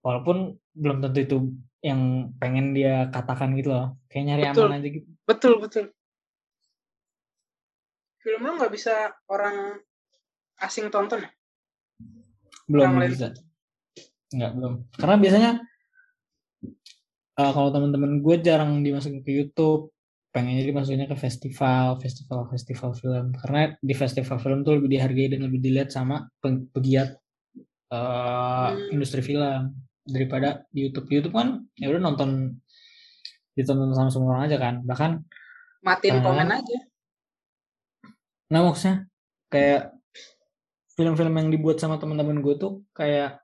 Walaupun 0.05 0.55
belum 0.72 1.03
tentu 1.03 1.20
itu 1.20 1.38
yang 1.84 2.32
pengen 2.39 2.72
dia 2.72 3.12
katakan 3.12 3.53
gitu 3.60 3.74
loh. 3.76 3.99
Kayak 4.08 4.24
nyari 4.24 4.43
Betul. 4.47 4.66
aman 4.66 4.78
aja 4.80 4.88
gitu. 4.88 5.08
Betul, 5.28 5.53
betul. 5.60 5.86
Film 8.24 8.41
lu 8.43 8.51
nggak 8.60 8.74
bisa 8.74 9.12
orang 9.28 9.80
asing 10.64 10.89
tonton 10.89 11.22
ya? 11.24 11.30
belum 12.68 12.84
Yang 12.84 12.95
lain 12.99 13.14
bisa 14.28 14.36
nggak 14.36 14.51
belum. 14.59 14.73
Karena 14.99 15.15
biasanya 15.15 15.51
uh, 17.39 17.51
kalau 17.55 17.69
teman-teman 17.71 18.19
gue 18.19 18.36
jarang 18.43 18.84
dimasukin 18.84 19.23
ke 19.23 19.32
YouTube 19.32 19.95
pengennya 20.36 20.67
dimasukinnya 20.67 21.07
ke 21.07 21.15
festival 21.17 21.95
festival 22.03 22.45
festival 22.51 22.91
film. 22.91 23.32
Karena 23.39 23.71
di 23.80 23.93
festival 23.95 24.38
film 24.38 24.59
tuh 24.61 24.78
lebih 24.78 24.91
dihargai 24.91 25.32
dan 25.32 25.47
lebih 25.47 25.63
dilihat 25.63 25.89
sama 25.89 26.28
pegiat 26.43 27.15
uh, 27.89 28.75
Hmm. 28.75 28.91
industri 28.91 29.23
film. 29.23 29.71
Daripada 30.07 30.63
di 30.71 30.88
YouTube. 30.88 31.07
Di 31.07 31.13
YouTube 31.19 31.36
kan 31.36 31.63
ya 31.75 31.88
udah 31.88 31.99
nonton 32.03 32.59
ditonton 33.55 33.91
sama 33.95 34.09
semua 34.11 34.30
orang 34.36 34.43
aja 34.51 34.57
kan. 34.59 34.75
Bahkan 34.84 35.11
matiin 35.84 36.19
Ah. 36.19 36.23
komen 36.23 36.51
aja. 36.51 36.78
nah 38.47 38.63
maksudnya 38.63 39.03
kayak 39.51 39.91
film-film 40.95 41.36
yang 41.36 41.51
dibuat 41.51 41.84
sama 41.84 41.99
teman-teman 41.99 42.39
gue 42.39 42.55
tuh 42.55 42.88
kayak 42.95 43.43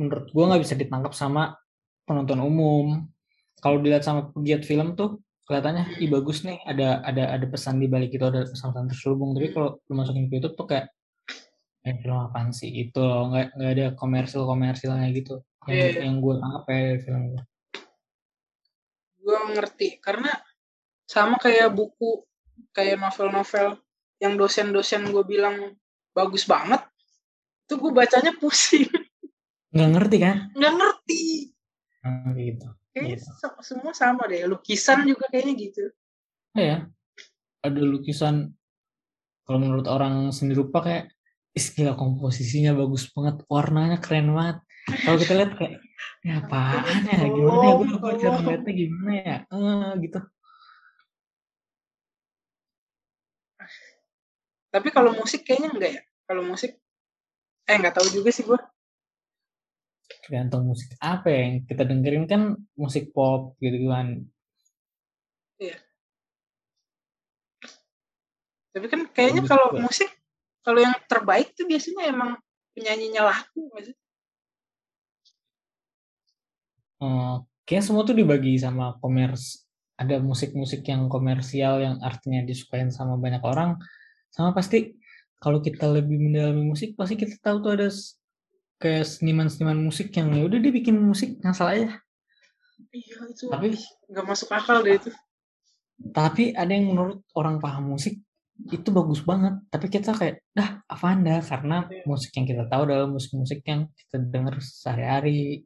menurut 0.00 0.32
gue 0.32 0.44
nggak 0.48 0.62
bisa 0.64 0.74
ditangkap 0.80 1.12
sama 1.12 1.60
penonton 2.08 2.40
umum. 2.40 3.04
Kalau 3.60 3.76
dilihat 3.84 4.00
sama 4.08 4.32
pegiat 4.32 4.64
film 4.64 4.96
tuh 4.96 5.20
kelihatannya 5.44 6.00
ih 6.00 6.08
bagus 6.08 6.46
nih 6.48 6.62
ada 6.64 7.04
ada 7.04 7.36
ada 7.36 7.44
pesan 7.44 7.76
di 7.82 7.90
balik 7.90 8.16
itu 8.16 8.24
ada 8.24 8.48
pesan-pesan 8.48 8.88
terselubung. 8.88 9.36
Tapi 9.36 9.52
kalau 9.52 9.76
lu 9.84 9.92
masukin 9.92 10.32
ke 10.32 10.40
YouTube 10.40 10.56
tuh 10.56 10.66
kayak 10.72 10.88
eh 11.84 11.96
film 12.00 12.16
apaan 12.16 12.56
sih? 12.56 12.72
Itu 12.72 13.04
loh 13.04 13.28
nggak 13.28 13.60
nggak 13.60 13.72
ada 13.76 13.86
komersil 14.00 14.48
komersilnya 14.48 15.12
gitu. 15.12 15.44
Yang 15.68 15.76
Iya, 15.76 15.86
iya. 15.92 16.00
yang 16.08 16.16
gue 16.24 16.34
tangkap 16.40 16.64
ya 16.72 16.78
dari 16.80 17.00
film 17.04 17.22
itu 17.28 17.40
gue 19.20 19.38
ngerti 19.54 19.88
karena 20.02 20.32
sama 21.06 21.38
kayak 21.38 21.70
buku 21.70 22.24
kayak 22.74 22.98
novel-novel 22.98 23.78
yang 24.18 24.34
dosen-dosen 24.34 25.06
gue 25.14 25.22
bilang 25.22 25.76
bagus 26.10 26.48
banget 26.48 26.82
itu 27.66 27.78
gue 27.78 27.92
bacanya 27.94 28.34
pusing 28.34 28.90
nggak 29.70 29.90
ngerti 29.94 30.16
kan? 30.18 30.36
Nggak 30.52 30.72
ngerti. 30.74 31.22
Nah, 32.00 32.32
gitu. 32.34 32.66
Kayaknya 32.90 33.16
Gitu. 33.16 33.28
se- 33.38 33.62
semua 33.62 33.92
sama 33.94 34.26
deh 34.26 34.42
lukisan 34.44 35.06
juga 35.06 35.30
kayaknya 35.30 35.54
gitu. 35.56 35.84
Oh 36.52 36.62
ya? 36.62 36.78
Ada 37.62 37.80
lukisan 37.80 38.50
kalau 39.44 39.58
menurut 39.60 39.86
orang 39.86 40.30
seni 40.30 40.54
rupa 40.54 40.82
kayak 40.82 41.04
"Ih, 41.50 41.66
gila 41.74 41.94
komposisinya 41.94 42.74
bagus 42.74 43.10
banget 43.10 43.42
warnanya 43.46 43.98
keren 43.98 44.30
banget. 44.34 44.58
Kalau 45.02 45.18
kita 45.18 45.32
lihat 45.34 45.52
kayak 45.58 45.74
ya 46.22 46.32
apaan 46.40 47.02
ya? 47.06 47.18
Gimana 47.26 47.64
ya? 47.66 47.74
Gue 47.78 47.86
gue 47.90 48.12
cara 48.18 48.36
ngeliatnya 48.38 48.72
gimana 48.74 49.12
ya? 49.14 49.36
Eh 49.50 49.92
gitu. 50.02 50.18
Tapi 54.70 54.88
kalau 54.90 55.10
musik 55.14 55.42
kayaknya 55.42 55.68
enggak 55.74 55.92
ya? 55.98 56.02
Kalau 56.26 56.42
musik 56.46 56.78
eh 57.66 57.76
nggak 57.78 57.94
tahu 57.94 58.08
juga 58.10 58.30
sih 58.30 58.46
gue 58.46 58.58
tergantung 60.26 60.66
musik 60.66 60.94
apa 60.98 61.26
ya 61.30 61.40
yang 61.46 61.56
kita 61.66 61.82
dengerin 61.86 62.24
kan 62.26 62.42
musik 62.74 63.14
pop 63.14 63.54
gitu 63.62 63.86
kan 63.86 64.26
tapi 68.70 68.86
kan 68.86 69.00
kayaknya 69.10 69.42
kalau 69.46 69.74
musik 69.74 70.10
kalau 70.62 70.78
yang 70.78 70.94
terbaik 71.08 71.56
tuh 71.56 71.66
biasanya 71.66 72.12
emang 72.12 72.36
penyanyinya 72.76 73.22
laku 73.32 73.66
nggak 73.72 73.84
sih? 73.90 73.96
Eh, 77.00 77.34
kayak 77.64 77.84
semua 77.84 78.04
tuh 78.04 78.14
dibagi 78.14 78.60
sama 78.60 78.94
komers 79.00 79.64
ada 80.00 80.16
musik-musik 80.20 80.80
yang 80.88 81.12
komersial 81.12 81.80
yang 81.80 81.96
artinya 82.00 82.40
disukain 82.44 82.88
sama 82.88 83.20
banyak 83.20 83.40
orang. 83.44 83.76
Sama 84.32 84.56
pasti 84.56 84.96
kalau 85.40 85.60
kita 85.60 85.88
lebih 85.88 86.16
mendalami 86.16 86.72
musik 86.72 86.96
pasti 86.96 87.16
kita 87.16 87.36
tahu 87.40 87.60
tuh 87.64 87.72
ada 87.76 87.88
kayak 88.80 89.04
seniman-seniman 89.04 89.76
musik 89.76 90.08
yang 90.16 90.32
ya 90.32 90.42
udah 90.48 90.58
dia 90.58 90.72
bikin 90.72 90.96
musik 90.96 91.36
ngasal 91.44 91.68
aja. 91.68 92.00
Iya 92.90 93.16
itu 93.28 93.44
Tapi- 93.52 93.76
nggak 94.08 94.26
masuk 94.26 94.48
akal 94.50 94.80
deh 94.80 94.96
itu. 94.96 95.10
Tapi 96.16 96.56
ada 96.56 96.72
yang 96.72 96.96
menurut 96.96 97.20
orang 97.36 97.60
paham 97.60 97.92
musik 97.92 98.16
itu 98.72 98.88
bagus 98.88 99.20
banget. 99.20 99.60
Tapi 99.68 99.86
kita 99.92 100.16
kayak 100.16 100.40
dah 100.56 100.80
apa 100.88 101.06
anda 101.12 101.44
karena 101.44 101.84
musik 102.08 102.32
yang 102.32 102.48
kita 102.48 102.64
tahu 102.72 102.88
adalah 102.88 103.04
musik-musik 103.04 103.60
yang 103.68 103.84
kita 103.92 104.16
dengar 104.16 104.56
sehari-hari. 104.64 105.60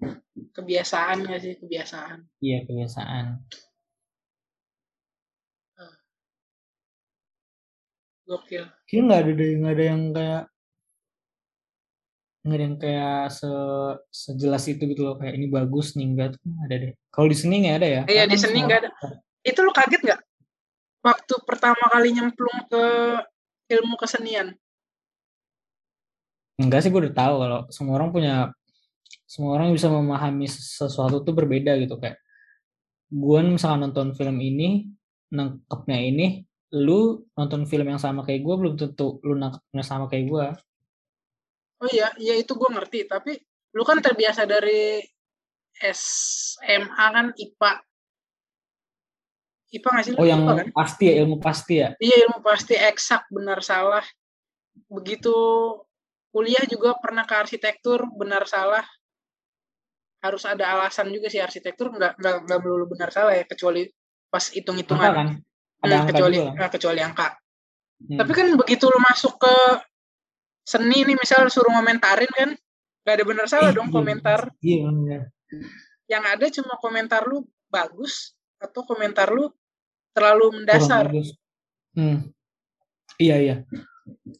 Kebiasaan 0.50 1.22
nggak 1.22 1.38
sih 1.38 1.54
kebiasaan. 1.62 2.18
Iya 2.42 2.66
kebiasaan. 2.66 3.26
Gokil. 8.24 8.64
Kayaknya 8.88 9.04
nggak 9.06 9.20
ada 9.20 9.32
deh, 9.36 9.50
nggak 9.60 9.74
ada 9.76 9.84
yang 9.84 10.02
kayak 10.16 10.42
nggak 12.44 12.56
ada 12.60 12.64
yang 12.68 12.76
kayak 12.76 13.20
se 13.32 13.50
sejelas 14.12 14.68
itu 14.68 14.84
gitu 14.84 15.00
loh 15.00 15.16
kayak 15.16 15.40
ini 15.40 15.48
bagus 15.48 15.96
nih 15.96 16.06
enggak 16.12 16.28
tuh 16.36 16.44
ada 16.68 16.76
deh. 16.76 16.92
Kalau 17.08 17.26
di 17.32 17.36
seni 17.40 17.64
nggak 17.64 17.76
ada 17.80 17.88
ya? 17.88 18.02
iya 18.04 18.24
di 18.28 18.36
seni 18.36 18.60
nggak 18.60 18.78
ada. 18.84 18.90
itu 19.44 19.60
lo 19.64 19.72
kaget 19.72 20.00
nggak 20.04 20.20
waktu 21.04 21.34
pertama 21.44 21.84
kali 21.88 22.16
nyemplung 22.16 22.58
ke 22.68 22.84
ilmu 23.72 23.96
kesenian? 23.96 24.56
Enggak 26.60 26.84
sih 26.84 26.90
gue 26.92 27.00
udah 27.00 27.16
tahu 27.16 27.34
kalau 27.40 27.60
semua 27.72 27.94
orang 27.96 28.12
punya 28.12 28.34
semua 29.24 29.56
orang 29.56 29.72
bisa 29.72 29.88
memahami 29.88 30.44
sesuatu 30.48 31.24
tuh 31.24 31.34
berbeda 31.36 31.76
gitu. 31.80 31.96
Kayak 31.96 32.20
gue 33.08 33.38
misalkan 33.40 33.88
nonton 33.88 34.12
film 34.12 34.36
ini 34.40 34.88
nangkepnya 35.32 35.98
ini 36.00 36.26
lu 36.74 37.24
nonton 37.38 37.64
film 37.64 37.86
yang 37.86 38.00
sama 38.00 38.20
kayak 38.26 38.42
gue 38.42 38.54
belum 38.54 38.74
tentu 38.76 39.22
lu 39.22 39.38
nangkepnya 39.38 39.84
sama 39.84 40.10
kayak 40.10 40.24
gue 40.26 40.46
oh 41.82 41.88
iya 41.90 42.12
iya 42.20 42.34
itu 42.38 42.54
gue 42.54 42.70
ngerti 42.70 43.10
tapi 43.10 43.38
lu 43.74 43.82
kan 43.82 43.98
terbiasa 43.98 44.46
dari 44.46 45.02
SMA 45.74 47.06
kan 47.10 47.34
IPA 47.34 47.72
IPA 49.74 49.88
nggak 49.90 50.04
sih 50.06 50.12
oh 50.14 50.26
yang 50.26 50.46
IPA 50.46 50.52
kan? 50.54 50.66
pasti 50.70 51.04
ya 51.10 51.14
ilmu 51.24 51.36
pasti 51.42 51.74
ya 51.82 51.88
Iya 51.98 52.16
ilmu 52.28 52.38
pasti 52.46 52.74
eksak 52.78 53.26
benar 53.34 53.58
salah. 53.66 54.06
Begitu 54.86 55.34
kuliah 56.30 56.62
juga 56.70 56.94
pernah 57.02 57.26
ke 57.26 57.34
arsitektur 57.34 58.06
benar 58.14 58.46
salah. 58.46 58.86
Harus 60.22 60.46
ada 60.46 60.78
alasan 60.78 61.10
juga 61.10 61.26
sih 61.26 61.42
arsitektur 61.42 61.90
nggak 61.90 62.22
nggak 62.22 62.36
nggak 62.46 62.58
melulu 62.62 62.94
benar 62.94 63.10
salah 63.10 63.34
ya 63.34 63.42
kecuali 63.42 63.90
pas 64.30 64.46
hitung 64.54 64.78
hitungan. 64.78 65.10
kan 65.10 65.28
ada 65.84 65.94
Hmm, 65.94 66.00
angka 66.00 66.12
kecuali 66.16 66.36
juga 66.38 66.64
eh, 66.64 66.70
kecuali 66.70 67.00
angka. 67.02 67.28
Hmm. 67.34 68.18
Tapi 68.22 68.32
kan 68.32 68.46
begitu 68.54 68.84
lu 68.86 68.98
masuk 69.02 69.34
ke 69.42 69.54
seni 70.64 71.04
nih 71.04 71.16
misal 71.16 71.46
suruh 71.52 71.70
ngomentarin 71.76 72.30
kan 72.32 72.50
nggak 73.04 73.14
ada 73.20 73.24
benar 73.28 73.46
salah 73.46 73.70
Eh, 73.70 73.76
dong 73.76 73.88
iya, 73.92 73.94
komentar. 73.94 74.40
iya 74.64 74.78
bener. 74.88 75.20
Yang 76.08 76.24
ada 76.24 76.46
cuma 76.60 76.74
komentar 76.80 77.22
lu 77.28 77.44
bagus 77.68 78.32
atau 78.56 78.80
komentar 78.88 79.28
lu 79.28 79.52
terlalu 80.16 80.60
mendasar. 80.62 81.04
Hmm. 81.94 82.32
Iya 83.20 83.36
iya. 83.40 83.56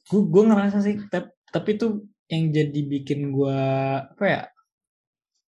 Gue 0.09 0.21
gue 0.29 0.43
ngerasa 0.49 0.81
sih, 0.81 0.97
tapi, 1.13 1.29
tapi 1.53 1.71
tuh 1.77 2.05
yang 2.33 2.49
jadi 2.51 2.81
bikin 2.89 3.33
gue 3.37 3.59
apa 4.01 4.25
ya 4.25 4.43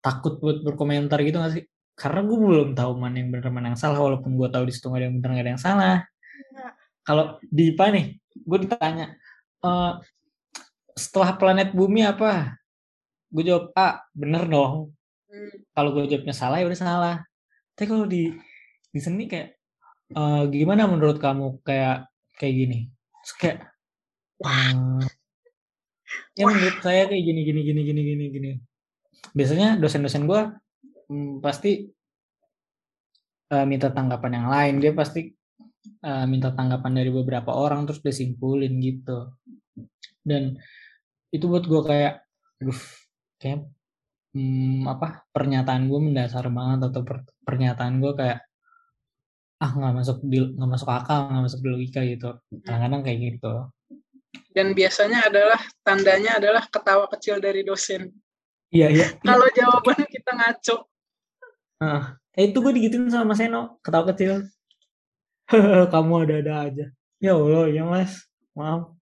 takut 0.03 0.41
buat 0.41 0.65
berkomentar 0.65 1.21
gitu 1.24 1.38
gak 1.39 1.53
sih? 1.55 1.63
Karena 1.93 2.26
gue 2.26 2.34
belum 2.38 2.69
tahu 2.74 2.97
mana 2.97 3.21
yang 3.21 3.30
benar 3.30 3.53
mana 3.53 3.71
yang 3.71 3.80
salah, 3.80 4.01
walaupun 4.01 4.36
gue 4.36 4.49
tahu 4.49 4.65
di 4.67 4.74
situ 4.74 4.89
gak 4.89 4.99
ada 4.99 5.05
yang 5.07 5.15
benar 5.21 5.30
gak 5.38 5.43
ada 5.45 5.51
yang 5.55 5.63
salah. 5.63 5.97
Kalau 7.03 7.26
di 7.43 7.76
IPA 7.76 7.86
nih, 7.93 8.05
gue 8.41 8.57
ditanya 8.65 9.05
"Eh, 9.63 9.91
setelah 10.98 11.36
planet 11.39 11.70
bumi 11.76 12.02
apa? 12.06 12.58
Gue 13.34 13.44
jawab 13.50 13.74
A, 13.78 14.04
bener 14.14 14.44
dong. 14.48 14.94
Hmm, 15.30 15.54
Kalau 15.74 15.89
gue 15.96 16.04
jawabnya 16.10 16.36
salah 16.36 16.58
ya 16.62 16.66
udah 16.70 16.80
salah. 16.82 17.16
Tapi 17.76 17.88
kalau 17.89 18.06
di 18.10 18.30
di 18.94 19.00
seni 19.02 19.26
kayak 19.32 19.50
eh, 20.18 20.44
gimana 20.54 20.84
menurut 20.89 21.18
kamu 21.22 21.62
kayak 21.68 22.10
kayak 22.39 22.56
gini? 22.60 22.80
Terus 23.26 23.34
kayak 23.41 23.58
"Hmm, 24.44 25.02
ya 26.38 26.44
menurut 26.50 26.78
saya 26.86 27.04
kayak 27.10 27.24
gini 27.28 27.41
gini 27.48 27.60
gini 27.68 27.82
gini 27.86 28.02
gini 28.10 28.24
gini. 28.34 28.50
Biasanya 29.38 29.80
dosen-dosen 29.82 30.26
gue 30.30 30.41
pasti 31.44 31.72
eh, 33.54 33.66
minta 33.72 33.88
tanggapan 33.96 34.32
yang 34.41 34.48
lain. 34.54 34.74
Dia 34.84 34.91
pasti 34.96 35.22
eh, 36.10 36.26
minta 36.32 36.50
tanggapan 36.58 36.94
dari 37.00 37.10
beberapa 37.14 37.52
orang 37.54 37.86
terus 37.88 38.02
dia 38.06 38.16
simpulin 38.16 38.74
gitu. 38.84 39.34
Dan 40.24 40.58
itu 41.34 41.46
buat 41.50 41.66
gue 41.66 41.82
kayak, 41.82 42.14
aduh, 42.62 42.80
kayak 43.42 43.66
hmm, 44.38 44.86
apa 44.86 45.26
pernyataan 45.34 45.90
gue 45.90 46.00
mendasar 46.00 46.46
banget 46.54 46.94
atau 46.94 47.02
per- 47.02 47.26
pernyataan 47.42 47.98
gue 47.98 48.14
kayak 48.14 48.40
ah 49.64 49.72
nggak 49.72 49.96
masuk 49.96 50.18
di 50.28 50.44
nggak 50.44 50.72
masuk 50.76 50.90
akal 50.92 51.32
nggak 51.32 51.44
masuk 51.50 51.60
di 51.66 51.70
logika 51.74 52.02
gitu. 52.06 52.30
Kadang-kadang 52.62 53.02
kayak 53.02 53.20
gitu. 53.34 53.54
Dan 54.54 54.78
biasanya 54.78 55.26
adalah 55.26 55.62
tandanya 55.82 56.38
adalah 56.38 56.64
ketawa 56.70 57.10
kecil 57.10 57.42
dari 57.42 57.66
dosen. 57.66 58.14
iya 58.70 58.90
iya. 58.94 59.08
Iya. 59.10 59.26
Kalau 59.26 59.48
jawaban 59.50 60.00
kita 60.06 60.32
ngaco. 60.38 60.78
Ah, 61.82 62.18
eh, 62.38 62.50
itu 62.50 62.58
gue 62.62 62.74
digituin 62.78 63.10
sama 63.10 63.34
Mas 63.34 63.42
Eno 63.42 63.82
ketawa 63.82 64.14
kecil. 64.14 64.46
Kamu 65.94 66.14
ada-ada 66.26 66.70
aja. 66.70 66.86
Ya 67.24 67.34
Allah 67.34 67.72
ya 67.72 67.84
mas. 67.88 68.28
Maaf 68.54 68.94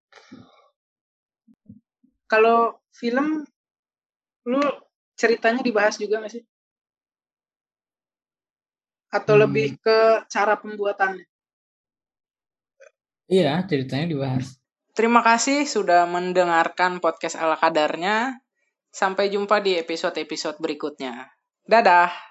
Kalau 2.31 2.78
film 2.95 3.43
lu 4.47 4.62
ceritanya 5.18 5.66
dibahas 5.66 5.99
juga 5.99 6.22
gak 6.22 6.33
sih? 6.39 6.45
Atau 9.11 9.35
Hmm. 9.35 9.43
lebih 9.51 9.83
ke 9.83 10.22
cara 10.31 10.55
pembuatannya? 10.55 11.26
Iya, 13.26 13.62
ceritanya 13.66 14.07
dibahas. 14.07 14.59
Terima 14.95 15.22
kasih 15.22 15.66
sudah 15.66 16.07
mendengarkan 16.07 17.03
podcast 17.03 17.35
ala 17.39 17.59
kadarnya. 17.59 18.39
Sampai 18.91 19.31
jumpa 19.31 19.62
di 19.62 19.78
episode-episode 19.78 20.59
berikutnya. 20.59 21.31
Dadah. 21.66 22.30